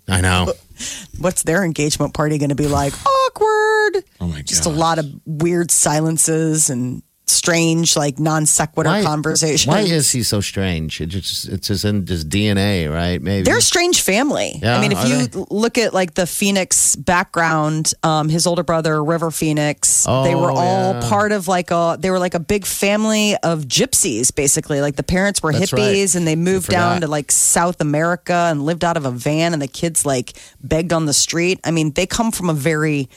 I 0.08 0.20
know. 0.20 0.52
What's 1.18 1.42
their 1.42 1.64
engagement 1.64 2.14
party 2.14 2.38
going 2.38 2.50
to 2.50 2.54
be 2.54 2.68
like? 2.68 2.92
Awkward. 3.04 4.04
Oh 4.20 4.28
my 4.28 4.36
god! 4.36 4.46
Just 4.46 4.66
a 4.66 4.70
lot 4.70 4.98
of 4.98 5.06
weird 5.24 5.70
silences 5.70 6.70
and 6.70 7.02
strange, 7.28 7.96
like 7.96 8.18
non 8.18 8.46
sequitur 8.46 9.02
conversation. 9.02 9.72
Why 9.72 9.80
is 9.80 10.10
he 10.12 10.22
so 10.22 10.40
strange? 10.40 11.00
It 11.00 11.06
just 11.06 11.48
it's 11.48 11.68
just 11.68 11.84
in 11.84 12.06
his 12.06 12.24
DNA, 12.24 12.92
right? 12.92 13.20
Maybe 13.20 13.42
They're 13.44 13.58
a 13.58 13.62
strange 13.62 14.02
family. 14.02 14.58
Yeah, 14.62 14.78
I 14.78 14.80
mean, 14.80 14.92
if 14.92 15.08
you 15.08 15.26
they? 15.26 15.44
look 15.50 15.76
at 15.78 15.92
like 15.92 16.14
the 16.14 16.26
Phoenix 16.26 16.94
background, 16.96 17.92
um, 18.02 18.28
his 18.28 18.46
older 18.46 18.62
brother 18.62 19.02
River 19.02 19.30
Phoenix, 19.30 20.04
they 20.04 20.34
were 20.34 20.50
Oh, 20.52 20.56
all 20.56 20.92
yeah. 20.94 21.08
part 21.08 21.32
of 21.32 21.48
like 21.48 21.70
a. 21.70 21.96
They 21.98 22.10
were 22.10 22.18
like 22.18 22.34
a 22.34 22.40
big 22.40 22.64
family 22.64 23.36
of 23.42 23.64
gypsies, 23.64 24.34
basically. 24.34 24.80
Like 24.80 24.96
the 24.96 25.02
parents 25.02 25.42
were 25.42 25.52
That's 25.52 25.72
hippies, 25.72 26.00
right. 26.02 26.14
and 26.14 26.26
they 26.26 26.36
moved 26.36 26.68
down 26.68 27.00
to 27.00 27.08
like 27.08 27.32
South 27.32 27.80
America 27.80 28.32
and 28.50 28.64
lived 28.64 28.84
out 28.84 28.96
of 28.96 29.04
a 29.04 29.10
van, 29.10 29.52
and 29.52 29.60
the 29.60 29.68
kids 29.68 30.06
like 30.06 30.34
begged 30.62 30.92
on 30.92 31.06
the 31.06 31.12
street. 31.14 31.60
I 31.64 31.70
mean, 31.72 31.90
they 31.92 32.06
come 32.06 32.30
from 32.30 32.50
a 32.50 32.54
very 32.54 33.08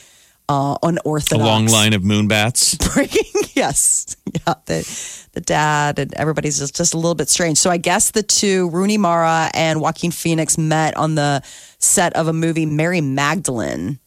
uh, 0.50 0.78
A 0.84 1.38
long 1.38 1.68
line 1.68 1.94
of 1.94 2.02
moonbats. 2.02 2.78
breaking. 2.94 3.24
yes, 3.54 4.16
yeah. 4.34 4.56
The 4.66 5.28
the 5.34 5.42
dad 5.42 6.00
and 6.00 6.14
everybody's 6.16 6.58
just 6.58 6.76
just 6.76 6.94
a 6.94 6.98
little 6.98 7.16
bit 7.16 7.30
strange. 7.30 7.58
So 7.60 7.70
I 7.70 7.78
guess 7.78 8.12
the 8.12 8.24
two 8.24 8.70
Rooney 8.72 8.98
Mara 8.98 9.50
and 9.54 9.80
Joaquin 9.80 10.12
Phoenix 10.12 10.58
met 10.58 10.98
on 10.98 11.16
the 11.16 11.42
set 11.78 12.16
of 12.16 12.28
a 12.28 12.34
movie 12.34 12.66
Mary 12.66 13.00
Magdalene, 13.00 14.00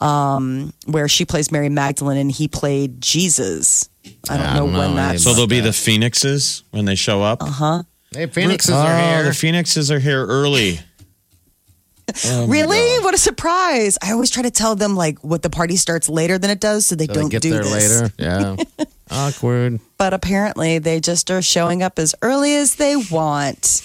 um, 0.00 0.72
where 0.86 1.08
she 1.08 1.24
plays 1.24 1.50
Mary 1.50 1.68
Magdalene 1.68 2.18
and 2.18 2.30
he 2.32 2.46
played 2.48 3.00
Jesus. 3.00 3.88
I 4.30 4.36
don't 4.36 4.46
I 4.46 4.52
know 4.54 4.58
don't 4.60 4.72
when 4.72 4.90
know 4.90 4.96
that. 4.96 5.20
So 5.20 5.34
they'll 5.34 5.46
be 5.46 5.60
the 5.60 5.72
Phoenixes 5.72 6.62
when 6.70 6.84
they 6.84 6.94
show 6.94 7.20
up. 7.22 7.42
Uh 7.42 7.46
huh. 7.46 7.82
Hey, 8.12 8.26
Phoenixes 8.26 8.74
oh, 8.74 8.78
are 8.78 8.98
here. 8.98 9.22
the 9.24 9.34
Phoenixes 9.34 9.90
are 9.90 9.98
here 10.00 10.24
early. 10.26 10.80
Oh, 12.26 12.46
Really? 12.48 12.76
God. 12.96 13.04
What 13.04 13.14
a 13.14 13.18
surprise! 13.18 13.98
I 14.02 14.12
always 14.12 14.30
try 14.30 14.42
to 14.42 14.50
tell 14.50 14.76
them 14.76 14.96
like 14.96 15.18
what 15.24 15.42
the 15.42 15.50
party 15.50 15.76
starts 15.76 16.08
later 16.08 16.38
than 16.38 16.50
it 16.50 16.60
does, 16.60 16.86
so 16.86 16.94
they 16.96 17.06
So 17.06 17.14
don't 17.14 17.28
get 17.28 17.42
do 17.42 17.50
there 17.50 17.64
this. 17.64 18.00
later. 18.00 18.12
Yeah. 18.18 18.56
Awkward. 19.10 19.80
but 19.98 20.14
apparently 20.14 20.78
they 20.78 21.00
just 21.00 21.30
are 21.30 21.42
showing 21.42 21.82
up 21.82 21.98
as 21.98 22.14
early 22.22 22.54
as 22.56 22.76
they 22.76 22.94
want. 22.96 23.82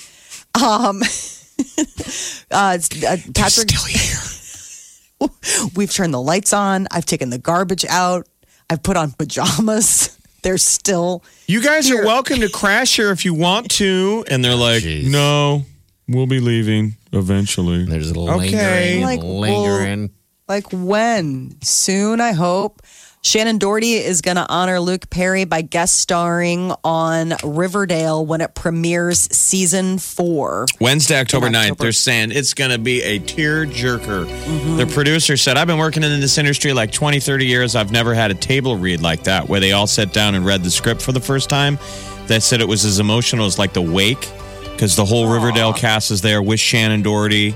Um, 0.53 1.01
uh, 2.51 2.77
it's, 2.77 3.03
uh, 3.03 3.17
Patrick, 3.33 3.69
Still 3.69 3.85
here. 3.85 5.29
we've 5.75 5.91
turned 5.91 6.13
the 6.13 6.21
lights 6.21 6.53
on. 6.53 6.87
I've 6.91 7.05
taken 7.05 7.29
the 7.29 7.37
garbage 7.37 7.85
out. 7.85 8.27
I've 8.69 8.83
put 8.83 8.97
on 8.97 9.11
pajamas. 9.11 10.17
They're 10.43 10.57
still. 10.59 11.23
You 11.47 11.61
guys 11.61 11.87
Here. 11.87 12.01
are 12.03 12.05
welcome 12.05 12.39
to 12.41 12.49
crash 12.49 12.95
here 12.95 13.09
if 13.11 13.25
you 13.25 13.33
want 13.33 13.71
to. 13.71 14.23
And 14.29 14.45
they're 14.45 14.55
like, 14.55 14.83
Jeez. 14.83 15.09
no, 15.09 15.63
we'll 16.07 16.27
be 16.27 16.39
leaving 16.39 16.95
eventually. 17.11 17.85
There's 17.85 18.11
a 18.11 18.19
Okay. 18.19 18.99
lingering, 18.99 19.01
Like, 19.03 19.23
lingering. 19.23 20.09
Like 20.47 20.65
when? 20.71 21.55
Soon, 21.63 22.21
I 22.21 22.33
hope. 22.33 22.81
Shannen 23.23 23.57
Doherty 23.57 23.93
is 23.95 24.21
going 24.21 24.37
to 24.37 24.45
honor 24.47 24.79
Luke 24.79 25.09
Perry 25.09 25.45
by 25.45 25.63
guest 25.63 25.95
starring 25.95 26.71
on 26.83 27.33
Riverdale 27.43 28.23
when 28.23 28.39
it 28.41 28.53
premieres 28.53 29.27
season 29.35 29.97
four. 29.97 30.67
Wednesday, 30.79 31.19
October 31.19 31.47
In 31.47 31.53
9th, 31.53 31.77
they're 31.79 31.91
saying 31.91 32.31
it's 32.31 32.53
going 32.53 32.69
to 32.69 32.77
be 32.77 33.01
a 33.01 33.17
tear 33.17 33.65
jerker. 33.65 34.27
Mm-hmm. 34.27 34.77
The 34.77 34.85
producer 34.85 35.37
said, 35.37 35.57
I've 35.57 35.65
been 35.65 35.79
working 35.79 36.03
in 36.03 36.19
this 36.21 36.37
industry 36.37 36.71
like 36.73 36.91
20, 36.91 37.19
30 37.19 37.47
years. 37.47 37.75
I've 37.75 37.91
never 37.91 38.13
had 38.13 38.29
a 38.29 38.35
table 38.35 38.77
read 38.77 39.01
like 39.01 39.23
that 39.23 39.49
where 39.49 39.59
they 39.59 39.71
all 39.71 39.87
sat 39.87 40.13
down 40.13 40.35
and 40.35 40.45
read 40.45 40.63
the 40.63 40.69
script 40.69 41.01
for 41.01 41.11
the 41.11 41.19
first 41.19 41.49
time. 41.49 41.79
They 42.27 42.39
said 42.39 42.61
it 42.61 42.67
was 42.67 42.85
as 42.85 42.99
emotional 42.99 43.47
as 43.47 43.57
like 43.57 43.73
The 43.73 43.81
Wake 43.81 44.29
because 44.75 44.95
the 44.95 45.05
whole 45.05 45.27
Riverdale 45.27 45.73
cast 45.73 46.11
is 46.11 46.21
there 46.21 46.41
with 46.41 46.59
Shannen 46.59 47.01
Doherty. 47.03 47.55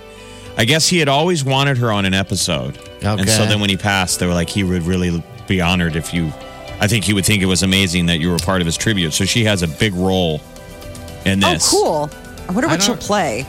I 0.58 0.66
guess 0.66 0.88
he 0.88 0.98
had 1.00 1.08
always 1.08 1.44
wanted 1.44 1.78
her 1.78 1.92
on 1.92 2.06
an 2.06 2.14
episode. 2.14 2.78
And 3.02 3.30
so 3.30 3.46
then 3.46 3.60
when 3.62 3.70
he 3.70 3.78
passed, 3.78 4.20
they 4.20 4.28
were 4.28 4.34
like, 4.34 4.50
he 4.50 4.64
would 4.64 4.84
really 4.84 5.24
be 5.48 5.62
honored 5.62 5.96
if 5.96 6.14
you. 6.14 6.32
I 6.82 6.88
think 6.88 7.04
he 7.06 7.14
would 7.14 7.26
think 7.26 7.42
it 7.44 7.46
was 7.46 7.64
amazing 7.64 8.06
that 8.08 8.20
you 8.20 8.30
were 8.32 8.38
part 8.38 8.62
of 8.62 8.66
his 8.66 8.78
tribute. 8.78 9.12
So 9.14 9.26
she 9.26 9.44
has 9.46 9.64
a 9.64 9.68
big 9.68 9.94
role 9.94 10.42
in 11.26 11.40
this. 11.42 11.74
Oh, 11.74 12.10
cool. 12.10 12.20
I 12.48 12.52
wonder 12.54 12.68
I 12.70 12.72
what 12.74 12.82
she'll 12.82 12.96
don't- 12.96 13.04
play. 13.04 13.44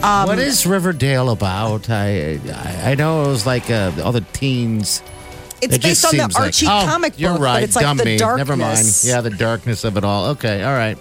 what 0.00 0.38
is 0.38 0.66
Riverdale 0.66 1.30
about? 1.30 1.88
I 1.90 2.38
I, 2.52 2.90
I 2.90 2.94
know 2.96 3.24
it 3.24 3.28
was 3.28 3.46
like 3.46 3.70
uh, 3.70 3.92
all 4.04 4.12
the 4.12 4.20
teens. 4.32 5.02
It's 5.62 5.76
It 5.76 5.82
based 5.82 6.02
just 6.02 6.04
on 6.06 6.16
the 6.16 6.22
seems 6.24 6.34
like- 6.34 6.44
Archie 6.44 6.66
oh, 6.66 6.84
comic 6.86 7.12
book, 7.12 7.20
You're 7.20 7.38
right. 7.38 7.54
but 7.54 7.62
it's 7.62 7.76
like 7.76 7.84
Dumb 7.84 7.96
the 7.96 8.04
me. 8.04 8.16
darkness. 8.18 8.48
Never 8.48 8.56
mind. 8.56 9.00
Yeah, 9.04 9.20
the 9.22 9.30
darkness 9.30 9.84
of 9.84 9.96
it 9.96 10.04
all. 10.04 10.26
Okay. 10.30 10.62
All 10.62 10.74
right. 10.74 10.98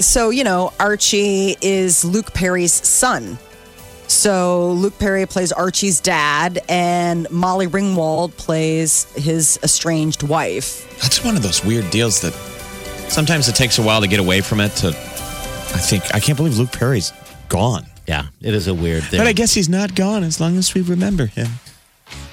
So, 0.00 0.30
you 0.30 0.44
know, 0.44 0.72
Archie 0.80 1.56
is 1.60 2.04
Luke 2.04 2.32
Perry's 2.32 2.72
son. 2.72 3.38
So 4.08 4.72
Luke 4.72 4.98
Perry 4.98 5.24
plays 5.26 5.52
Archie's 5.52 6.00
dad, 6.00 6.58
and 6.68 7.30
Molly 7.30 7.68
Ringwald 7.68 8.36
plays 8.36 9.04
his 9.14 9.58
estranged 9.62 10.22
wife. 10.24 10.98
That's 11.00 11.22
one 11.24 11.36
of 11.36 11.42
those 11.42 11.64
weird 11.64 11.90
deals 11.90 12.20
that 12.22 12.32
sometimes 13.08 13.46
it 13.48 13.54
takes 13.54 13.78
a 13.78 13.82
while 13.82 14.00
to 14.00 14.08
get 14.08 14.18
away 14.18 14.40
from 14.40 14.58
it. 14.60 14.70
To 14.76 14.88
I 14.88 15.78
think 15.78 16.12
I 16.12 16.18
can't 16.18 16.36
believe 16.36 16.58
Luke 16.58 16.72
Perry's 16.72 17.12
gone, 17.48 17.86
Yeah, 18.08 18.26
it 18.40 18.52
is 18.54 18.66
a 18.66 18.74
weird 18.74 19.04
thing. 19.04 19.20
but 19.20 19.28
I 19.28 19.32
guess 19.32 19.52
he's 19.54 19.68
not 19.68 19.94
gone 19.94 20.24
as 20.24 20.40
long 20.40 20.56
as 20.56 20.74
we 20.74 20.80
remember 20.80 21.26
him. 21.26 21.46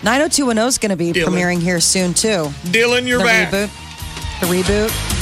90210 0.02 0.68
is 0.68 0.78
going 0.80 0.90
to 0.90 0.96
be 0.96 1.12
Dylan. 1.14 1.28
premiering 1.34 1.60
here 1.62 1.80
soon 1.80 2.14
too. 2.16 2.50
Dylan, 2.72 3.08
you're 3.08 3.20
the 3.20 3.26
back. 3.26 3.52
reboot. 3.54 4.40
The 4.42 4.46
reboot. 4.48 5.17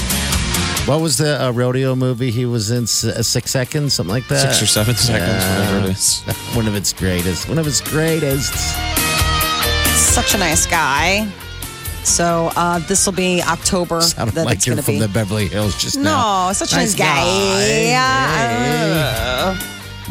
What 0.85 1.01
was 1.01 1.17
the 1.17 1.43
uh, 1.43 1.51
rodeo 1.51 1.95
movie 1.95 2.29
he 2.29 2.45
was 2.45 2.69
in? 2.69 2.83
S- 2.83 3.03
uh, 3.03 3.23
Six 3.23 3.49
seconds, 3.49 3.95
something 3.95 4.13
like 4.13 4.27
that. 4.27 4.39
Six 4.39 4.61
or 4.61 4.67
seven 4.67 4.93
seconds, 4.95 5.43
whatever 5.43 5.87
it 5.87 5.91
is. 5.91 6.21
One 6.55 6.67
of 6.67 6.75
its 6.75 6.93
greatest. 6.93 7.49
One 7.49 7.57
of 7.57 7.65
its 7.65 7.81
greatest. 7.81 8.53
Such 9.95 10.35
a 10.35 10.37
nice 10.37 10.67
guy. 10.67 11.27
So 12.03 12.51
uh, 12.55 12.77
this 12.87 13.03
will 13.07 13.13
be 13.13 13.41
October. 13.41 14.01
Sounded 14.01 14.35
that 14.35 14.45
like 14.45 14.57
it's 14.57 14.67
you're 14.67 14.75
from 14.77 14.93
be. 14.93 14.99
the 14.99 15.07
Beverly 15.07 15.47
Hills 15.47 15.75
just 15.81 15.97
now. 15.97 16.47
No, 16.49 16.53
such 16.53 16.73
a 16.73 16.75
nice 16.75 16.93
guy. 16.93 17.23
Yeah. 17.89 19.57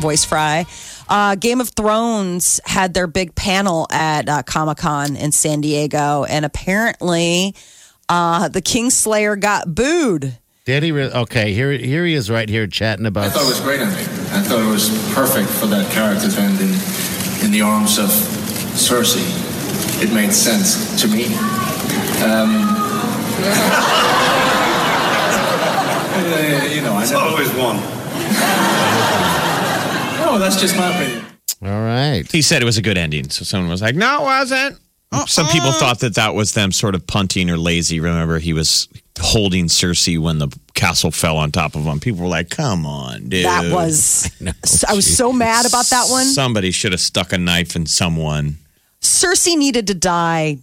Voice 0.00 0.24
fry. 0.24 0.66
Uh, 1.08 1.36
Game 1.36 1.60
of 1.60 1.68
Thrones 1.68 2.58
had 2.64 2.94
their 2.94 3.06
big 3.06 3.36
panel 3.36 3.86
at 3.92 4.28
uh, 4.28 4.42
Comic 4.42 4.78
Con 4.78 5.14
in 5.14 5.30
San 5.30 5.60
Diego, 5.60 6.24
and 6.24 6.44
apparently, 6.44 7.54
uh, 8.08 8.48
the 8.48 8.60
Kingslayer 8.60 9.38
got 9.38 9.72
booed. 9.72 10.36
Did 10.64 10.82
he? 10.82 10.92
Re- 10.92 11.10
okay, 11.12 11.52
here, 11.52 11.72
here 11.72 12.06
he 12.06 12.14
is, 12.14 12.30
right 12.30 12.48
here, 12.48 12.66
chatting 12.66 13.04
about. 13.04 13.26
I 13.26 13.30
thought 13.30 13.44
it 13.44 13.48
was 13.48 13.60
great 13.60 13.80
ending. 13.80 14.06
I 14.32 14.40
thought 14.40 14.60
it 14.62 14.70
was 14.70 14.88
perfect 15.12 15.50
for 15.50 15.66
that 15.66 15.92
character 15.92 16.30
to 16.30 16.40
end 16.40 16.58
in, 16.58 16.70
in 17.44 17.50
the 17.52 17.60
arms 17.60 17.98
of 17.98 18.06
Cersei. 18.08 19.22
It 20.02 20.12
made 20.14 20.32
sense 20.32 21.00
to 21.02 21.08
me. 21.08 21.26
Um, 22.24 22.64
uh, 26.16 26.70
you 26.74 26.80
know, 26.80 26.94
I 26.94 27.04
never, 27.04 27.16
Always 27.16 27.50
one. 27.50 27.76
no, 30.16 30.38
that's 30.42 30.56
just 30.58 30.76
my 30.76 30.88
opinion. 30.94 31.26
All 31.62 31.68
right. 31.82 32.24
He 32.30 32.40
said 32.40 32.62
it 32.62 32.64
was 32.64 32.78
a 32.78 32.82
good 32.82 32.96
ending. 32.96 33.28
So 33.28 33.44
someone 33.44 33.70
was 33.70 33.82
like, 33.82 33.96
no, 33.96 34.22
it 34.22 34.24
wasn't. 34.24 34.78
Some 35.26 35.46
people 35.48 35.72
thought 35.72 36.00
that 36.00 36.14
that 36.16 36.34
was 36.34 36.54
them 36.54 36.72
sort 36.72 36.94
of 36.94 37.06
punting 37.06 37.48
or 37.48 37.56
lazy. 37.56 38.00
Remember, 38.00 38.38
he 38.40 38.52
was 38.52 38.88
holding 39.20 39.66
Cersei 39.66 40.18
when 40.18 40.38
the 40.38 40.48
castle 40.74 41.10
fell 41.10 41.36
on 41.36 41.52
top 41.52 41.74
of 41.76 41.84
him. 41.84 42.00
People 42.00 42.22
were 42.22 42.28
like, 42.28 42.50
come 42.50 42.84
on, 42.86 43.28
dude. 43.28 43.44
That 43.44 43.72
was. 43.72 44.30
I 44.88 44.94
was 44.94 45.16
so 45.16 45.32
mad 45.32 45.66
about 45.66 45.86
that 45.86 46.08
one. 46.10 46.24
Somebody 46.24 46.70
should 46.70 46.92
have 46.92 47.00
stuck 47.00 47.32
a 47.32 47.38
knife 47.38 47.76
in 47.76 47.86
someone. 47.86 48.58
Cersei 49.00 49.56
needed 49.56 49.86
to 49.88 49.94
die 49.94 50.58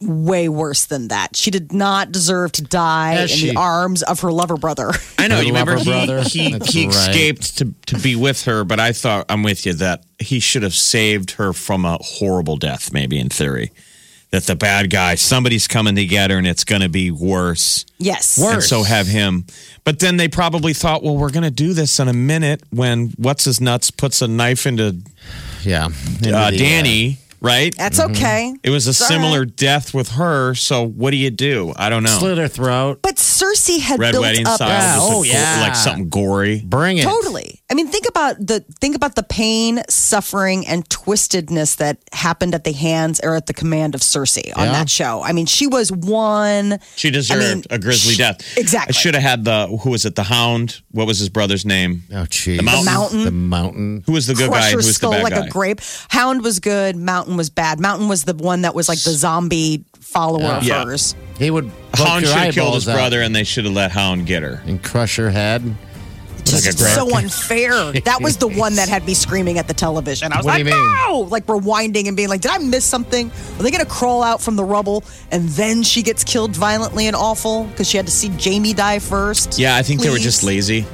way 0.00 0.48
worse 0.48 0.86
than 0.86 1.08
that. 1.08 1.36
She 1.36 1.50
did 1.50 1.72
not 1.72 2.10
deserve 2.12 2.52
to 2.52 2.62
die 2.62 3.12
Has 3.14 3.32
in 3.32 3.36
she? 3.38 3.50
the 3.50 3.56
arms 3.56 4.02
of 4.02 4.20
her 4.20 4.32
lover 4.32 4.56
brother. 4.56 4.90
I 5.18 5.28
know. 5.28 5.36
Her 5.36 5.42
You 5.42 5.48
remember 5.48 5.76
lover 5.78 5.84
he, 5.84 5.90
brother? 5.90 6.22
he, 6.22 6.50
he 6.64 6.86
right. 6.86 6.94
escaped 6.96 7.58
to, 7.58 7.72
to 7.86 7.98
be 7.98 8.16
with 8.16 8.44
her, 8.44 8.64
but 8.64 8.80
I 8.80 8.92
thought, 8.92 9.26
I'm 9.28 9.42
with 9.42 9.64
you, 9.66 9.74
that 9.74 10.04
he 10.18 10.40
should 10.40 10.62
have 10.62 10.74
saved 10.74 11.32
her 11.32 11.52
from 11.52 11.84
a 11.84 11.98
horrible 12.00 12.56
death, 12.56 12.92
maybe 12.92 13.18
in 13.18 13.28
theory. 13.28 13.70
That 14.32 14.44
the 14.44 14.56
bad 14.56 14.88
guy, 14.88 15.14
somebody's 15.14 15.68
coming 15.68 15.94
together 15.94 16.38
and 16.38 16.46
it's 16.46 16.64
going 16.64 16.80
to 16.80 16.88
be 16.88 17.10
worse. 17.10 17.84
Yes. 17.98 18.38
And 18.40 18.62
so 18.62 18.82
have 18.82 19.06
him. 19.06 19.44
But 19.84 19.98
then 19.98 20.16
they 20.16 20.26
probably 20.26 20.72
thought, 20.72 21.02
well, 21.02 21.16
we're 21.16 21.30
going 21.30 21.42
to 21.44 21.50
do 21.50 21.74
this 21.74 22.00
in 22.00 22.08
a 22.08 22.14
minute 22.14 22.62
when 22.70 23.12
what's 23.18 23.44
his 23.44 23.60
nuts 23.60 23.90
puts 23.90 24.22
a 24.22 24.28
knife 24.28 24.66
into 24.66 24.96
Yeah. 25.64 25.86
Into 25.86 26.34
uh, 26.34 26.50
the, 26.50 26.56
Dany, 26.56 27.16
right? 27.42 27.74
That's 27.76 28.00
mm-hmm. 28.00 28.12
okay. 28.12 28.54
It 28.62 28.70
was 28.70 28.86
a 28.86 28.90
It's 28.90 29.00
all 29.00 29.08
similar 29.08 29.44
death 29.44 29.92
with 29.92 30.10
her. 30.10 30.54
So 30.54 30.86
what 30.86 31.10
do 31.10 31.16
you 31.16 31.30
do? 31.30 31.72
I 31.76 31.88
don't 31.88 32.02
know. 32.02 32.18
Slit 32.18 32.38
her 32.38 32.48
throat. 32.48 33.00
But 33.02 33.16
Cersei 33.16 33.80
had 33.80 33.98
Red 34.00 34.12
built 34.12 34.22
wedding 34.22 34.46
up 34.46 34.56
style. 34.56 34.68
Yeah, 34.68 34.94
just 34.94 34.98
a 34.98 35.02
oh, 35.02 35.10
go- 35.18 35.22
yeah. 35.24 35.60
Like 35.62 35.76
something 35.76 36.08
gory. 36.08 36.60
Bring 36.64 36.98
it. 36.98 37.04
Totally. 37.04 37.60
I 37.70 37.74
mean, 37.74 37.88
think 37.88 38.06
about 38.08 38.36
the 38.38 38.60
think 38.80 38.94
about 38.96 39.14
the 39.14 39.22
pain, 39.22 39.82
suffering, 39.88 40.66
and 40.66 40.88
twistedness 40.88 41.76
that 41.76 41.98
happened 42.12 42.54
at 42.54 42.64
the 42.64 42.72
hands 42.72 43.20
or 43.22 43.34
at 43.34 43.46
the 43.46 43.54
command 43.54 43.94
of 43.94 44.00
Cersei 44.00 44.56
on 44.56 44.66
Yeah. 44.66 44.72
that 44.72 44.90
show. 44.90 45.22
I 45.22 45.32
mean, 45.32 45.46
she 45.46 45.66
was 45.66 45.90
one. 45.90 46.78
She 46.96 47.10
deserved 47.10 47.40
mean, 47.42 47.64
a 47.70 47.78
grisly 47.78 48.14
sh- 48.14 48.18
death. 48.18 48.58
exactly. 48.58 48.94
I 48.94 48.98
should 48.98 49.14
have 49.14 49.22
had 49.22 49.44
the 49.44 49.66
who 49.82 49.90
was 49.90 50.04
it? 50.04 50.14
The 50.14 50.22
Hound. 50.24 50.80
What 50.90 51.06
was 51.06 51.18
his 51.18 51.28
brother's 51.28 51.64
name? 51.64 52.02
Oh, 52.12 52.24
jeez. 52.26 52.58
The 52.58 52.62
mountain. 52.62 52.84
Mountain. 52.84 53.24
The 53.24 53.30
mountain. 53.30 54.02
Who 54.06 54.12
was 54.12 54.26
the 54.26 54.34
good 54.34 54.50
crush 54.50 54.60
guy? 54.60 54.66
and 54.66 54.72
her 54.72 54.72
Who 54.72 54.76
was 54.78 54.86
the 54.86 54.92
skull 54.92 55.10
bad 55.12 55.22
like 55.22 55.34
guy? 55.34 55.46
a 55.46 55.48
grape. 55.48 55.80
Hound 56.10 56.42
was 56.42 56.60
good. 56.60 56.96
Mountain 56.96 57.31
was 57.36 57.50
bad. 57.50 57.80
Mountain 57.80 58.08
was 58.08 58.24
the 58.24 58.34
one 58.34 58.62
that 58.62 58.74
was 58.74 58.88
like 58.88 59.00
the 59.02 59.10
zombie 59.12 59.84
follower 60.00 60.44
of 60.54 60.64
Yeah. 60.64 60.84
hers. 60.84 61.14
He 61.38 61.50
would 61.50 61.70
poke 61.92 62.06
Hound 62.06 62.22
your 62.24 62.32
should 62.32 62.42
have 62.42 62.54
killed 62.54 62.74
his 62.74 62.88
out 62.88 62.94
brother, 62.94 63.22
and 63.22 63.34
they 63.34 63.44
should 63.44 63.64
have 63.64 63.74
let 63.74 63.90
Hound 63.92 64.26
get 64.26 64.42
her. 64.42 64.62
and 64.66 64.82
crush 64.82 65.16
her 65.16 65.30
head. 65.30 65.74
Just 66.44 66.66
Like 66.66 66.74
a 66.74 66.78
grape. 66.78 66.94
so 66.94 67.16
unfair. 67.16 67.92
That 68.04 68.20
was 68.20 68.36
the 68.36 68.48
one 68.48 68.74
that 68.74 68.88
had 68.88 69.06
me 69.06 69.14
screaming 69.14 69.58
at 69.58 69.68
the 69.68 69.74
television. 69.74 70.32
I 70.32 70.38
was 70.38 70.44
What 70.44 70.56
do 70.58 70.64
like, 70.64 70.74
you 70.74 70.80
mean? 70.80 70.94
no! 71.08 71.18
Like 71.30 71.46
rewinding 71.46 72.08
and 72.08 72.16
being 72.16 72.28
like, 72.28 72.40
did 72.40 72.50
I 72.50 72.58
miss 72.58 72.84
something? 72.84 73.30
Are 73.58 73.62
they 73.62 73.70
going 73.70 73.84
to 73.84 73.88
crawl 73.90 74.24
out 74.24 74.42
from 74.42 74.56
the 74.56 74.64
rubble 74.64 75.04
and 75.30 75.48
then 75.50 75.84
she 75.84 76.02
gets 76.02 76.24
killed 76.24 76.56
violently 76.56 77.06
and 77.06 77.14
awful 77.14 77.64
because 77.64 77.88
she 77.88 77.96
had 77.96 78.06
to 78.06 78.12
see 78.12 78.28
Jaime 78.42 78.74
die 78.74 78.98
first? 78.98 79.56
Yeah, 79.56 79.76
I 79.76 79.82
think 79.82 80.00
they 80.00 80.08
were 80.10 80.16
Please? 80.16 80.24
just 80.24 80.42
lazy. 80.42 80.84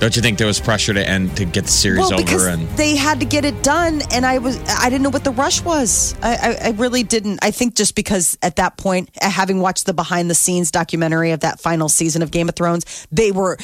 Don't 0.00 0.14
you 0.14 0.22
think 0.22 0.38
there 0.38 0.46
was 0.46 0.60
pressure 0.60 0.94
to 0.94 1.06
end 1.08 1.36
to 1.38 1.44
get 1.44 1.64
the 1.64 1.70
series 1.72 1.98
Well, 2.08 2.18
because 2.18 2.46
over? 2.46 2.48
And 2.54 2.68
they 2.76 2.94
had 2.94 3.18
to 3.18 3.26
get 3.26 3.44
it 3.44 3.62
done, 3.64 4.00
and 4.12 4.24
I 4.24 4.38
was 4.38 4.56
I 4.68 4.88
didn't 4.90 5.02
know 5.02 5.10
what 5.10 5.24
the 5.24 5.32
rush 5.32 5.60
was. 5.64 6.14
I, 6.22 6.36
I, 6.36 6.66
I 6.68 6.70
really 6.72 7.02
didn't. 7.02 7.40
I 7.42 7.50
think 7.50 7.74
just 7.74 7.96
because 7.96 8.38
at 8.40 8.56
that 8.56 8.76
point, 8.76 9.10
uh, 9.20 9.28
having 9.28 9.58
watched 9.60 9.86
the 9.86 9.94
behind 9.94 10.30
the 10.30 10.36
scenes 10.36 10.70
documentary 10.70 11.32
of 11.32 11.40
that 11.40 11.58
final 11.60 11.88
season 11.88 12.22
of 12.22 12.30
Game 12.30 12.48
of 12.48 12.54
Thrones, 12.54 13.06
they 13.10 13.32
were 13.32 13.58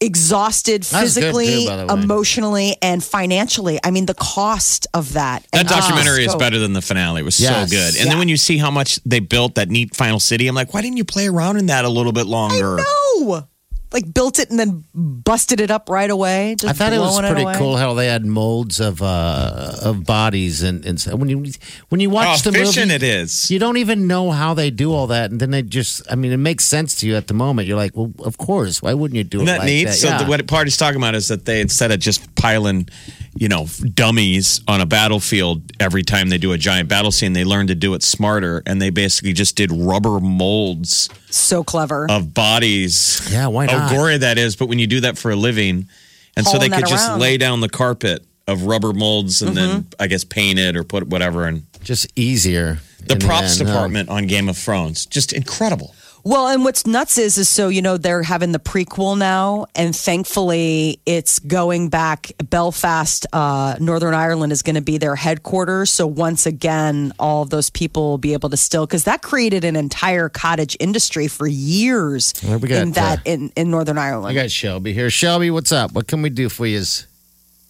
exhausted 0.00 0.82
That 0.84 1.02
was 1.02 1.14
good, 1.14 1.22
physically, 1.24 1.46
too, 1.64 1.66
by 1.66 1.76
the 1.78 1.86
way. 1.86 2.02
emotionally, 2.02 2.76
and 2.82 3.02
financially. 3.02 3.80
I 3.82 3.90
mean, 3.90 4.04
the 4.06 4.14
cost 4.14 4.86
of 4.92 5.14
that. 5.14 5.44
that 5.52 5.58
and 5.60 5.68
documentary 5.68 6.24
is 6.24 6.30
scope. 6.30 6.38
better 6.40 6.58
than 6.58 6.72
the 6.74 6.82
finale. 6.82 7.22
It 7.22 7.24
was 7.24 7.40
Yes. 7.40 7.70
so 7.70 7.76
good. 7.76 7.94
And 7.96 8.04
Yeah. 8.04 8.10
then 8.10 8.18
when 8.18 8.28
you 8.28 8.36
see 8.36 8.58
how 8.58 8.70
much 8.70 9.00
they 9.06 9.20
built 9.20 9.54
that 9.56 9.70
neat 9.70 9.96
final 9.96 10.20
city, 10.20 10.46
I'm 10.46 10.54
like, 10.54 10.72
why 10.74 10.82
didn't 10.82 10.98
you 10.98 11.04
play 11.04 11.26
around 11.26 11.56
in 11.56 11.66
that 11.66 11.84
a 11.84 11.88
little 11.88 12.12
bit 12.12 12.26
longer? 12.26 12.76
No, 13.16 13.46
like 13.92 14.12
built 14.12 14.38
it 14.38 14.50
and 14.50 14.58
then 14.58 14.84
busted 14.94 15.60
it 15.60 15.70
up 15.70 15.88
right 15.88 16.10
away. 16.10 16.54
Just 16.58 16.70
I 16.70 16.74
thought 16.74 16.92
it 16.92 16.98
was 16.98 17.10
blowing 17.18 17.32
pretty 17.32 17.42
away. 17.44 17.54
cool 17.56 17.76
how 17.76 17.94
they 17.94 18.06
had 18.06 18.26
molds 18.26 18.80
of 18.80 19.00
uh, 19.00 19.72
of 19.82 20.04
bodies 20.04 20.62
and, 20.62 20.84
and 20.84 21.00
when 21.18 21.28
you 21.28 21.52
when 21.88 22.00
you 22.00 22.10
watch 22.10 22.44
How 22.44 22.50
the 22.50 22.58
movie, 22.58 22.80
it 22.94 23.02
is. 23.02 23.50
you 23.50 23.58
don't 23.58 23.78
even 23.78 24.06
know 24.06 24.30
how 24.30 24.52
they 24.54 24.70
do 24.70 24.92
all 24.92 25.06
that, 25.08 25.30
and 25.30 25.40
then 25.40 25.50
they 25.50 25.62
just 25.62 26.02
I 26.10 26.16
mean 26.16 26.32
it 26.32 26.36
makes 26.36 26.64
sense 26.64 26.96
to 26.96 27.06
you 27.06 27.16
at 27.16 27.28
the 27.28 27.34
moment. 27.34 27.66
You're 27.66 27.78
like, 27.78 27.96
well, 27.96 28.12
of 28.24 28.36
course, 28.36 28.82
why 28.82 28.92
wouldn't 28.94 29.16
you 29.16 29.24
do 29.24 29.38
Isn't 29.38 29.48
it 29.48 29.52
that 29.52 29.58
like 29.60 29.66
neat? 29.66 29.84
that? 29.84 29.94
So 29.94 30.08
Yeah. 30.08 30.22
the, 30.22 30.28
what 30.28 30.46
Party's 30.46 30.76
talking 30.76 30.98
about 31.00 31.14
is 31.14 31.28
that 31.28 31.44
they 31.46 31.60
instead 31.60 31.90
of 31.90 31.98
just 32.00 32.34
piling, 32.34 32.88
you 33.34 33.48
know, 33.48 33.66
dummies 33.94 34.60
on 34.66 34.80
a 34.80 34.86
battlefield 34.86 35.62
every 35.80 36.02
time 36.02 36.28
they 36.28 36.38
do 36.38 36.52
a 36.52 36.58
giant 36.58 36.88
battle 36.88 37.10
scene, 37.12 37.32
they 37.32 37.44
learn 37.44 37.66
to 37.68 37.74
do 37.74 37.94
it 37.94 38.02
smarter, 38.02 38.62
and 38.66 38.80
they 38.80 38.90
basically 38.90 39.32
just 39.32 39.56
did 39.56 39.70
rubber 39.72 40.18
molds 40.20 41.08
So 41.30 41.62
clever. 41.64 42.06
of 42.10 42.32
bodies. 42.34 43.28
Yeah, 43.30 43.46
why 43.48 43.66
How 43.66 43.78
not? 43.78 43.90
gory 43.92 44.18
that 44.18 44.38
is, 44.38 44.56
but 44.56 44.68
when 44.68 44.78
you 44.78 44.86
do 44.86 45.00
that 45.02 45.18
for 45.18 45.30
a 45.30 45.36
living, 45.36 45.88
and 46.36 46.46
so 46.46 46.58
they 46.58 46.68
could 46.68 46.86
just 46.86 47.08
around. 47.08 47.20
lay 47.20 47.36
down 47.36 47.60
the 47.60 47.68
carpet 47.68 48.24
of 48.46 48.64
rubber 48.64 48.92
molds 48.92 49.42
and 49.42 49.56
then 49.56 49.68
Mm-hmm. 49.82 49.88
I 50.02 50.06
guess 50.06 50.24
paint 50.24 50.58
it 50.58 50.76
or 50.76 50.82
put 50.84 51.06
whatever. 51.08 51.44
And 51.46 51.64
just 51.84 52.06
easier. 52.16 52.78
the 53.06 53.14
in 53.14 53.20
props 53.20 53.58
end, 53.60 53.68
huh? 53.68 53.74
department 53.74 54.08
on 54.08 54.26
Game 54.26 54.48
of 54.48 54.56
Thrones 54.56 55.04
just 55.06 55.32
incredible. 55.32 55.94
Well, 56.28 56.48
and 56.48 56.62
what's 56.62 56.86
nuts 56.86 57.16
is 57.16 57.38
is 57.38 57.48
so 57.48 57.70
you 57.70 57.80
know 57.80 57.96
they're 57.96 58.22
having 58.22 58.52
the 58.52 58.58
prequel 58.58 59.16
now, 59.16 59.64
and 59.74 59.96
thankfully 59.96 61.00
it's 61.06 61.38
going 61.38 61.88
back. 61.88 62.32
Belfast, 62.50 63.24
uh, 63.32 63.76
Northern 63.80 64.12
Ireland 64.12 64.52
is 64.52 64.60
going 64.60 64.74
to 64.74 64.82
be 64.82 64.98
their 64.98 65.16
headquarters. 65.16 65.88
So 65.88 66.06
once 66.06 66.44
again, 66.44 67.14
all 67.18 67.40
of 67.40 67.48
those 67.48 67.70
people 67.70 68.10
will 68.10 68.18
be 68.18 68.34
able 68.34 68.50
to 68.50 68.58
still 68.58 68.84
because 68.84 69.04
that 69.04 69.22
created 69.22 69.64
an 69.64 69.74
entire 69.74 70.28
cottage 70.28 70.76
industry 70.78 71.28
for 71.28 71.46
years 71.46 72.34
Well, 72.44 72.58
we 72.58 72.68
got, 72.68 72.82
in 72.82 72.92
that 72.92 73.20
uh, 73.20 73.22
in, 73.24 73.50
in 73.56 73.70
Northern 73.70 73.96
Ireland. 73.96 74.30
I 74.30 74.34
got 74.34 74.50
Shelby 74.50 74.92
here. 74.92 75.08
Shelby, 75.08 75.50
what's 75.50 75.72
up? 75.72 75.92
What 75.92 76.08
can 76.08 76.20
we 76.20 76.28
do 76.28 76.50
for 76.50 76.66
you? 76.66 76.82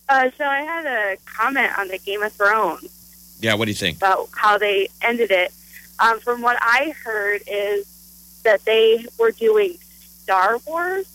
Uh, 0.08 0.30
so 0.36 0.44
I 0.44 0.62
had 0.62 0.84
a 0.84 1.16
comment 1.26 1.78
on 1.78 1.86
the 1.86 1.98
Game 1.98 2.22
of 2.22 2.32
Thrones 2.32 3.36
Yeah, 3.40 3.54
what 3.54 3.66
do 3.66 3.70
you 3.70 3.76
think? 3.76 3.98
about 3.98 4.30
how 4.34 4.58
they 4.58 4.88
ended 5.00 5.30
it. 5.30 5.52
Um, 6.00 6.18
from 6.18 6.42
what 6.42 6.56
I 6.60 6.92
heard 7.04 7.42
is 7.46 7.97
that 8.44 8.64
they 8.64 9.05
were 9.18 9.31
doing 9.31 9.77
Star 10.22 10.59
Wars, 10.66 11.07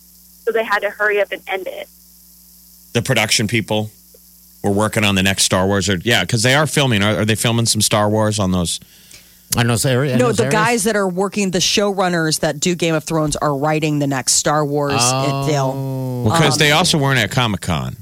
so 0.46 0.52
they 0.52 0.64
had 0.64 0.80
to 0.80 0.90
hurry 0.90 1.22
up 1.22 1.32
and 1.32 1.42
end 1.48 1.68
it. 1.68 1.88
The 2.94 3.02
production 3.02 3.48
people 3.48 3.90
were 4.64 4.72
working 4.72 5.04
on 5.04 5.16
the 5.16 5.24
next 5.24 5.44
Star 5.44 5.66
Wars, 5.68 5.90
or 5.90 5.98
yeah, 5.98 6.22
because 6.24 6.44
they 6.44 6.54
are 6.56 6.68
filming. 6.68 7.02
Are, 7.04 7.20
are 7.22 7.26
they 7.26 7.36
filming 7.36 7.66
some 7.66 7.82
Star 7.82 8.10
Wars 8.10 8.40
on 8.40 8.52
those? 8.52 8.80
I 9.56 9.64
know, 9.64 9.76
Sarah. 9.76 10.08
No, 10.10 10.16
know 10.18 10.28
the 10.30 10.36
Sarah. 10.38 10.52
guys 10.52 10.84
that 10.86 10.96
are 10.96 11.08
working, 11.08 11.52
the 11.52 11.60
showrunners 11.60 12.40
that 12.40 12.60
do 12.60 12.74
Game 12.76 12.96
of 12.96 13.04
Thrones 13.04 13.36
are 13.36 13.56
writing 13.56 14.00
the 14.00 14.08
next 14.08 14.34
Star 14.34 14.66
Wars 14.66 14.94
Oh. 14.98 15.48
deal. 15.48 16.24
Because 16.32 16.54
um, 16.54 16.60
they 16.60 16.72
also 16.72 16.98
weren't 16.98 17.20
at 17.20 17.30
Comic 17.30 17.62
Con. 17.62 17.96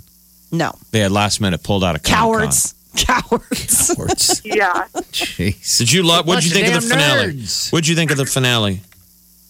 No, 0.53 0.73
They 0.91 0.99
had 0.99 1.11
last 1.11 1.41
minute 1.41 1.61
pulled 1.63 1.83
out 1.83 1.95
of 1.95 2.03
Comic 2.03 2.17
Con. 2.19 2.39
cowards, 2.41 2.75
cowards. 2.95 3.93
Cowards. 3.95 4.41
Yeah, 4.45 4.85
Jeez. 5.11 5.77
Did 5.77 5.91
you 5.91 6.03
love? 6.03 6.27
What 6.27 6.35
did 6.35 6.45
you 6.45 6.51
think 6.51 6.67
of 6.67 6.75
of 6.75 6.83
the 6.83 6.89
finale? 6.89 7.33
nerds. 7.33 7.71
What 7.71 7.79
did 7.83 7.87
you 7.89 7.95
think 7.95 8.11
of 8.11 8.17
the 8.17 8.25
finale? 8.25 8.81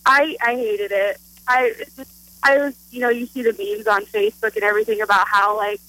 I 0.06 0.36
I 0.42 0.56
hated 0.56 0.92
it. 0.92 1.18
I 1.48 1.74
I 2.44 2.58
was 2.58 2.76
you 2.92 3.00
know 3.02 3.10
you 3.10 3.26
see 3.26 3.44
the 3.44 3.54
memes 3.54 3.88
on 3.88 4.06
Facebook 4.06 4.56
and 4.56 4.64
everything 4.64 5.02
about 5.02 5.28
how 5.28 5.58
like 5.58 5.80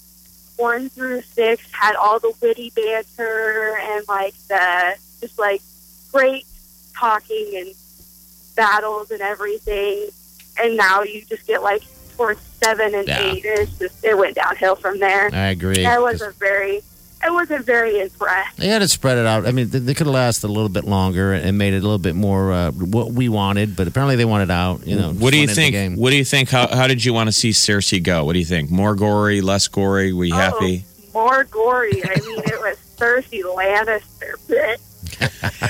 one 0.57 0.89
through 0.89 1.21
six 1.21 1.63
had 1.71 1.95
all 1.95 2.19
the 2.19 2.31
witty 2.41 2.71
banter 2.75 3.77
and 3.81 4.07
like 4.07 4.35
the 4.49 4.95
just 5.19 5.39
like 5.39 5.61
great 6.11 6.45
talking 6.95 7.53
and 7.55 7.69
battles 8.55 9.09
and 9.11 9.21
everything. 9.21 10.09
And 10.61 10.77
now 10.77 11.01
you 11.01 11.23
just 11.25 11.47
get 11.47 11.63
like 11.63 11.81
towards 12.15 12.39
seven 12.63 12.93
and 12.93 13.07
Yeah. 13.07 13.19
eight. 13.19 13.41
It's 13.45 13.79
just 13.79 14.03
it 14.05 14.15
went 14.17 14.35
downhill 14.35 14.75
from 14.75 14.99
there. 14.99 15.29
I 15.33 15.47
agree. 15.47 15.85
I 15.85 15.97
wasn't 15.99 16.35
very, 16.35 16.83
I 17.25 17.29
wasn't 17.31 17.65
very 17.65 17.99
impressed. 18.01 18.57
They 18.57 18.67
had 18.67 18.79
to 18.79 18.87
spread 18.87 19.17
it 19.17 19.25
out. 19.25 19.45
I 19.47 19.51
mean, 19.51 19.69
they, 19.69 19.79
they 19.79 19.93
could 19.93 20.07
have 20.07 20.13
lasted 20.13 20.47
a 20.47 20.51
little 20.51 20.69
bit 20.69 20.83
longer 20.83 21.33
and 21.33 21.57
made 21.57 21.73
it 21.73 21.77
a 21.77 21.81
little 21.81 21.97
bit 21.97 22.15
more 22.15 22.51
uh, 22.51 22.71
what 22.71 23.11
we 23.13 23.29
wanted, 23.29 23.75
but 23.75 23.87
apparently 23.87 24.15
they 24.15 24.25
wanted 24.25 24.51
out. 24.51 24.85
You 24.85 24.97
know, 24.97 25.13
What 25.13 25.31
do 25.31 25.37
you 25.39 25.47
just 25.47 25.57
wanted 25.57 25.73
the 25.73 25.77
think? 25.77 25.99
What 25.99 26.09
do 26.09 26.15
you 26.17 26.25
think? 26.25 26.49
How, 26.49 26.67
how 26.67 26.87
did 26.87 27.03
you 27.05 27.13
want 27.13 27.27
to 27.29 27.31
see 27.31 27.49
Cersei 27.51 28.01
go? 28.03 28.25
What 28.25 28.33
do 28.33 28.39
you 28.39 28.45
think? 28.45 28.69
More 28.71 28.95
gory, 28.95 29.41
less 29.41 29.67
gory? 29.67 30.11
Were 30.13 30.25
you 30.25 30.33
happy? 30.35 30.85
Oh, 31.15 31.19
more 31.27 31.43
gory. 31.45 32.03
I 32.03 32.19
mean, 32.19 32.39
it 32.39 32.59
was 32.59 32.77
Cersei 32.97 33.41
Lannister. 33.43 34.33
Blech. 34.47 34.77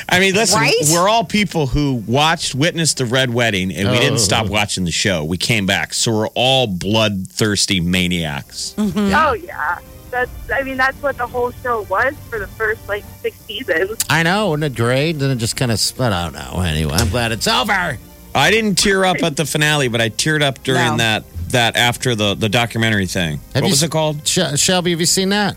I 0.10 0.20
mean, 0.20 0.34
listen, 0.36 0.60
Right? 0.60 0.74
we're 0.92 1.08
all 1.10 1.24
people 1.24 1.68
who 1.68 1.96
watched, 2.08 2.56
witnessed 2.56 2.98
the 2.98 3.06
Red 3.06 3.34
Wedding, 3.34 3.72
and 3.76 3.90
we 3.92 3.98
Oh. 3.98 4.02
didn't 4.02 4.20
stop 4.20 4.48
watching 4.48 4.86
the 4.86 4.92
show. 4.92 5.24
We 5.24 5.38
came 5.38 5.66
back. 5.66 5.94
So 5.94 6.12
we're 6.12 6.28
all 6.30 6.68
bloodthirsty 6.68 7.80
maniacs. 7.80 8.74
Oh 8.78 9.34
yeah, 9.34 9.80
that's. 10.14 10.32
I 10.52 10.64
mean, 10.64 10.78
that's 10.78 11.02
what 11.02 11.18
the 11.18 11.28
whole 11.28 11.52
show 11.52 11.82
was 11.90 12.14
for 12.30 12.40
the 12.40 12.48
first 12.48 12.88
like 12.88 13.04
six 13.22 13.36
seasons. 13.42 13.98
I 14.10 14.24
know, 14.24 14.54
isn't 14.54 14.64
it 14.64 14.76
great? 14.76 15.14
Then 15.14 15.32
it 15.32 15.36
just 15.38 15.58
kind 15.58 15.72
of, 15.72 15.82
I 16.00 16.24
don't 16.24 16.34
know. 16.34 16.62
Anyway, 16.62 16.94
I'm 16.94 17.10
glad 17.10 17.32
it's 17.34 17.48
over. 17.48 17.98
I 18.36 18.50
didn't 18.52 18.78
tear 18.78 19.04
up 19.06 19.22
at 19.24 19.36
the 19.36 19.46
finale, 19.46 19.90
but 19.90 20.00
I 20.02 20.10
teared 20.10 20.42
up 20.42 20.64
during 20.64 20.82
No. 20.92 20.98
that 20.98 21.24
that 21.50 21.76
after 21.76 22.16
the, 22.16 22.34
the 22.34 22.50
documentary 22.50 23.06
thing. 23.08 23.40
Have 23.54 23.62
what 23.62 23.64
you 23.66 23.70
was 23.74 23.84
s- 23.84 23.88
it 23.88 23.92
called? 23.92 24.26
Sh- 24.28 24.56
Shelby, 24.56 24.92
have 24.92 25.00
you 25.00 25.06
seen 25.06 25.30
that? 25.30 25.56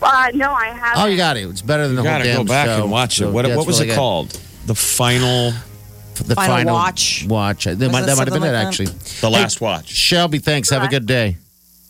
Uh, 0.00 0.30
no, 0.34 0.52
I 0.52 0.66
haven't. 0.66 1.02
Oh, 1.02 1.06
you 1.06 1.16
got 1.16 1.36
it. 1.36 1.48
It's 1.48 1.62
better 1.62 1.86
than 1.86 1.96
the 1.96 2.02
You 2.02 2.08
whole 2.08 2.18
gotta 2.18 2.24
damn 2.30 2.36
go 2.38 2.44
back 2.44 2.66
show. 2.66 2.82
and 2.82 2.90
watch 2.90 3.14
it. 3.14 3.24
So, 3.24 3.30
What, 3.30 3.46
yeah, 3.46 3.54
what 3.56 3.62
it's 3.62 3.66
was 3.68 3.78
really 3.78 3.90
it 3.90 3.92
good. 3.92 3.98
called? 3.98 4.30
The 4.66 4.74
final, 4.74 5.52
The 6.14 6.34
Final 6.34 6.74
Watch? 6.74 7.24
Watch. 7.28 7.64
That 7.64 7.78
might, 7.78 7.80
that 7.80 7.92
might 7.92 8.06
have 8.08 8.16
something 8.18 8.34
been 8.34 8.42
it, 8.42 8.52
like 8.52 8.52
that? 8.52 8.66
actually. 8.68 8.86
the 9.20 9.30
last 9.30 9.60
watch. 9.60 9.88
Shelby, 9.88 10.38
thanks. 10.38 10.70
Have 10.70 10.82
a 10.84 10.88
good 10.88 11.06
day. 11.06 11.36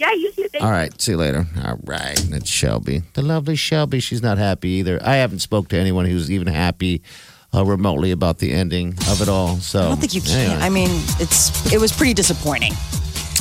Yeah, 0.03 0.13
you 0.15 0.33
see. 0.33 0.49
All 0.61 0.71
right. 0.71 1.01
See 1.01 1.13
you 1.13 1.17
later. 1.19 1.47
All 1.65 1.79
right. 1.85 2.19
it's 2.33 2.51
Shelby. 2.51 3.03
The 3.15 3.23
lovely 3.23 3.55
Shelby. 3.55 4.01
She's 4.01 4.21
not 4.21 4.37
happy 4.37 4.69
either. 4.81 4.99
I 5.03 5.17
haven't 5.17 5.39
spoke 5.39 5.69
to 5.69 5.77
anyone 5.79 6.07
who's 6.07 6.29
even 6.29 6.49
happy 6.49 7.03
uh, 7.55 7.65
remotely 7.65 8.11
about 8.11 8.39
the 8.39 8.53
ending 8.53 8.95
of 9.09 9.23
it 9.23 9.29
all. 9.29 9.59
So 9.59 9.79
I 9.81 9.89
don't 9.89 10.01
think 10.01 10.15
you 10.15 10.21
can. 10.21 10.51
anyway. 10.51 10.61
I 10.61 10.69
mean, 10.71 10.91
it's 11.21 11.73
it 11.73 11.81
was 11.81 11.93
pretty 11.93 12.15
disappointing. 12.15 12.73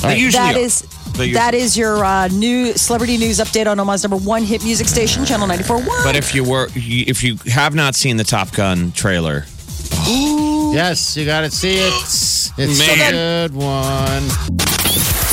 They 0.02 0.18
usually 0.18 0.40
That 0.42 0.54
are. 0.56 0.58
is 0.60 0.80
They 1.16 1.26
usually- 1.26 1.32
that 1.34 1.54
is 1.54 1.76
your 1.76 2.04
uh, 2.04 2.28
new 2.28 2.72
celebrity 2.74 3.18
news 3.18 3.38
update 3.40 3.66
on 3.66 3.80
Omaha's 3.80 4.04
number 4.04 4.16
one 4.18 4.44
hit 4.44 4.62
music 4.62 4.86
station, 4.88 5.24
Channel 5.24 5.48
94.1. 5.48 6.04
But 6.04 6.14
if 6.16 6.32
you 6.34 6.44
were, 6.44 6.68
if 6.76 7.24
you 7.24 7.36
have 7.50 7.74
not 7.74 7.94
seen 7.96 8.16
the 8.18 8.24
Top 8.24 8.52
Gun 8.52 8.92
trailer, 8.92 9.44
yes, 10.06 11.16
you 11.16 11.24
got 11.26 11.40
to 11.42 11.50
see 11.50 11.74
it. 11.78 11.92
It's 12.58 12.78
Man. 12.78 13.14
a 13.14 13.48
good 13.48 13.54
one. 13.56 14.22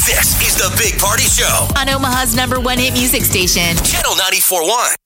This 0.10 0.42
is 0.42 0.56
the 0.56 0.76
Big 0.76 1.00
Party 1.00 1.22
Show. 1.22 1.68
On 1.78 1.88
Omaha's 1.88 2.36
number 2.36 2.60
one 2.60 2.80
hit 2.80 2.94
music 2.94 3.22
station. 3.22 3.78
Channel 3.86 4.14
94.1. 4.14 5.00